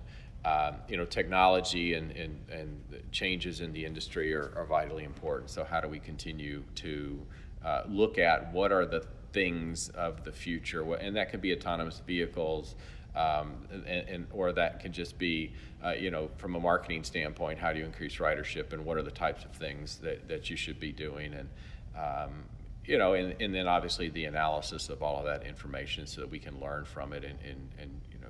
Um, 0.44 0.76
you 0.88 0.96
know, 0.96 1.04
technology 1.04 1.94
and, 1.94 2.12
and, 2.12 2.40
and 2.50 2.80
changes 3.12 3.60
in 3.60 3.72
the 3.72 3.84
industry 3.84 4.32
are, 4.32 4.52
are 4.56 4.64
vitally 4.64 5.04
important. 5.04 5.50
So 5.50 5.64
how 5.64 5.80
do 5.80 5.88
we 5.88 5.98
continue 5.98 6.62
to 6.76 7.20
uh, 7.64 7.82
look 7.88 8.16
at 8.16 8.52
what 8.52 8.72
are 8.72 8.86
the 8.86 9.04
things 9.32 9.88
of 9.90 10.24
the 10.24 10.32
future? 10.32 10.94
And 10.94 11.16
that 11.16 11.30
could 11.30 11.42
be 11.42 11.52
autonomous 11.52 12.00
vehicles, 12.06 12.76
um, 13.16 13.55
and, 13.72 14.09
and 14.09 14.26
or 14.31 14.52
that 14.52 14.81
can 14.81 14.92
just 14.92 15.18
be, 15.18 15.52
uh, 15.85 15.90
you 15.90 16.11
know, 16.11 16.29
from 16.37 16.55
a 16.55 16.61
marketing 16.61 17.02
standpoint, 17.02 17.59
how 17.59 17.72
do 17.72 17.79
you 17.79 17.85
increase 17.85 18.16
ridership, 18.16 18.72
and 18.72 18.85
what 18.85 18.96
are 18.96 19.02
the 19.02 19.11
types 19.11 19.44
of 19.44 19.52
things 19.52 19.96
that, 19.98 20.29
that 20.29 20.50
you 20.50 20.57
should 20.57 20.79
be 20.79 20.92
doing, 20.92 21.35
and 21.35 21.48
um, 21.96 22.44
you 22.85 22.98
know, 22.98 23.14
and, 23.14 23.35
and 23.40 23.55
then 23.55 23.66
obviously 23.66 24.11
the 24.11 24.26
analysis 24.26 24.88
of 24.88 25.02
all 25.02 25.18
of 25.18 25.24
that 25.24 25.44
information 25.44 26.07
so 26.07 26.20
that 26.20 26.31
we 26.31 26.38
can 26.38 26.61
learn 26.61 26.85
from 26.85 27.12
it 27.12 27.24
and, 27.24 27.38
and, 27.44 27.68
and 27.81 28.00
you 28.12 28.18
know, 28.20 28.29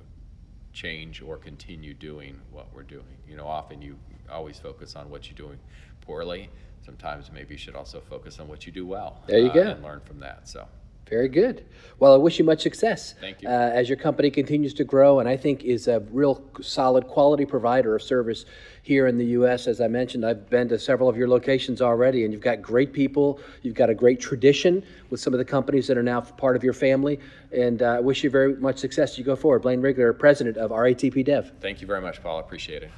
change 0.73 1.21
or 1.21 1.37
continue 1.37 1.93
doing 1.93 2.39
what 2.51 2.67
we're 2.73 2.81
doing. 2.81 3.17
You 3.29 3.35
know, 3.35 3.45
often 3.45 3.81
you 3.81 3.97
always 4.31 4.57
focus 4.57 4.95
on 4.95 5.09
what 5.09 5.27
you're 5.27 5.37
doing 5.37 5.59
poorly. 6.01 6.49
Sometimes 6.83 7.31
maybe 7.31 7.53
you 7.53 7.57
should 7.57 7.75
also 7.75 7.99
focus 7.99 8.39
on 8.39 8.47
what 8.47 8.65
you 8.65 8.71
do 8.71 8.85
well. 8.85 9.21
There 9.27 9.39
you 9.39 9.49
uh, 9.49 9.53
go. 9.53 9.61
And 9.61 9.83
learn 9.83 10.01
from 10.01 10.21
that. 10.21 10.47
So. 10.47 10.65
Very 11.09 11.29
good. 11.29 11.65
Well, 11.99 12.13
I 12.13 12.17
wish 12.17 12.37
you 12.37 12.45
much 12.45 12.61
success. 12.61 13.15
Thank 13.19 13.41
you. 13.41 13.49
Uh, 13.49 13.51
as 13.51 13.89
your 13.89 13.97
company 13.97 14.29
continues 14.29 14.73
to 14.75 14.83
grow, 14.83 15.19
and 15.19 15.27
I 15.27 15.35
think 15.35 15.63
is 15.63 15.87
a 15.87 15.99
real 16.11 16.43
solid 16.61 17.07
quality 17.07 17.43
provider 17.43 17.95
of 17.95 18.03
service 18.03 18.45
here 18.83 19.07
in 19.07 19.17
the 19.17 19.25
U.S. 19.27 19.67
As 19.67 19.81
I 19.81 19.87
mentioned, 19.87 20.23
I've 20.23 20.47
been 20.49 20.69
to 20.69 20.77
several 20.77 21.09
of 21.09 21.17
your 21.17 21.27
locations 21.27 21.81
already, 21.81 22.23
and 22.23 22.31
you've 22.31 22.43
got 22.43 22.61
great 22.61 22.93
people. 22.93 23.39
You've 23.63 23.75
got 23.75 23.89
a 23.89 23.95
great 23.95 24.19
tradition 24.19 24.83
with 25.09 25.19
some 25.19 25.33
of 25.33 25.39
the 25.39 25.45
companies 25.45 25.87
that 25.87 25.97
are 25.97 26.03
now 26.03 26.21
part 26.21 26.55
of 26.55 26.63
your 26.63 26.73
family. 26.73 27.19
And 27.51 27.81
uh, 27.81 27.93
I 27.93 27.99
wish 27.99 28.23
you 28.23 28.29
very 28.29 28.55
much 28.57 28.77
success 28.77 29.13
as 29.13 29.17
you 29.17 29.23
go 29.23 29.35
forward. 29.35 29.63
Blaine 29.63 29.81
Rigler, 29.81 30.17
President 30.17 30.57
of 30.57 30.69
RATP 30.69 31.25
Dev. 31.25 31.51
Thank 31.61 31.81
you 31.81 31.87
very 31.87 32.01
much, 32.01 32.21
Paul. 32.21 32.37
I 32.37 32.41
appreciate 32.41 32.83
it. 32.83 32.91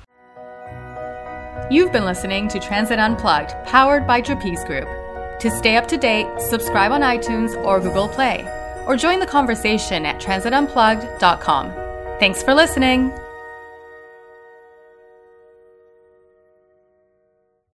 You've 1.72 1.92
been 1.92 2.06
listening 2.06 2.48
to 2.50 2.60
Transit 2.60 3.00
Unplugged, 3.00 3.54
powered 3.66 4.06
by 4.06 4.22
Trapeze 4.22 4.64
Group. 4.66 4.90
To 5.40 5.50
stay 5.50 5.78
up 5.78 5.88
to 5.88 5.98
date, 5.98 6.28
subscribe 6.42 6.92
on 6.92 7.02
iTunes 7.02 7.56
or 7.64 7.80
Google 7.80 8.10
Play 8.10 8.46
or 8.86 8.98
join 8.98 9.20
the 9.20 9.26
conversation 9.26 10.06
at 10.06 10.20
transitunplugged.com. 10.20 12.20
Thanks 12.20 12.44
for 12.44 12.54
listening. 12.54 13.14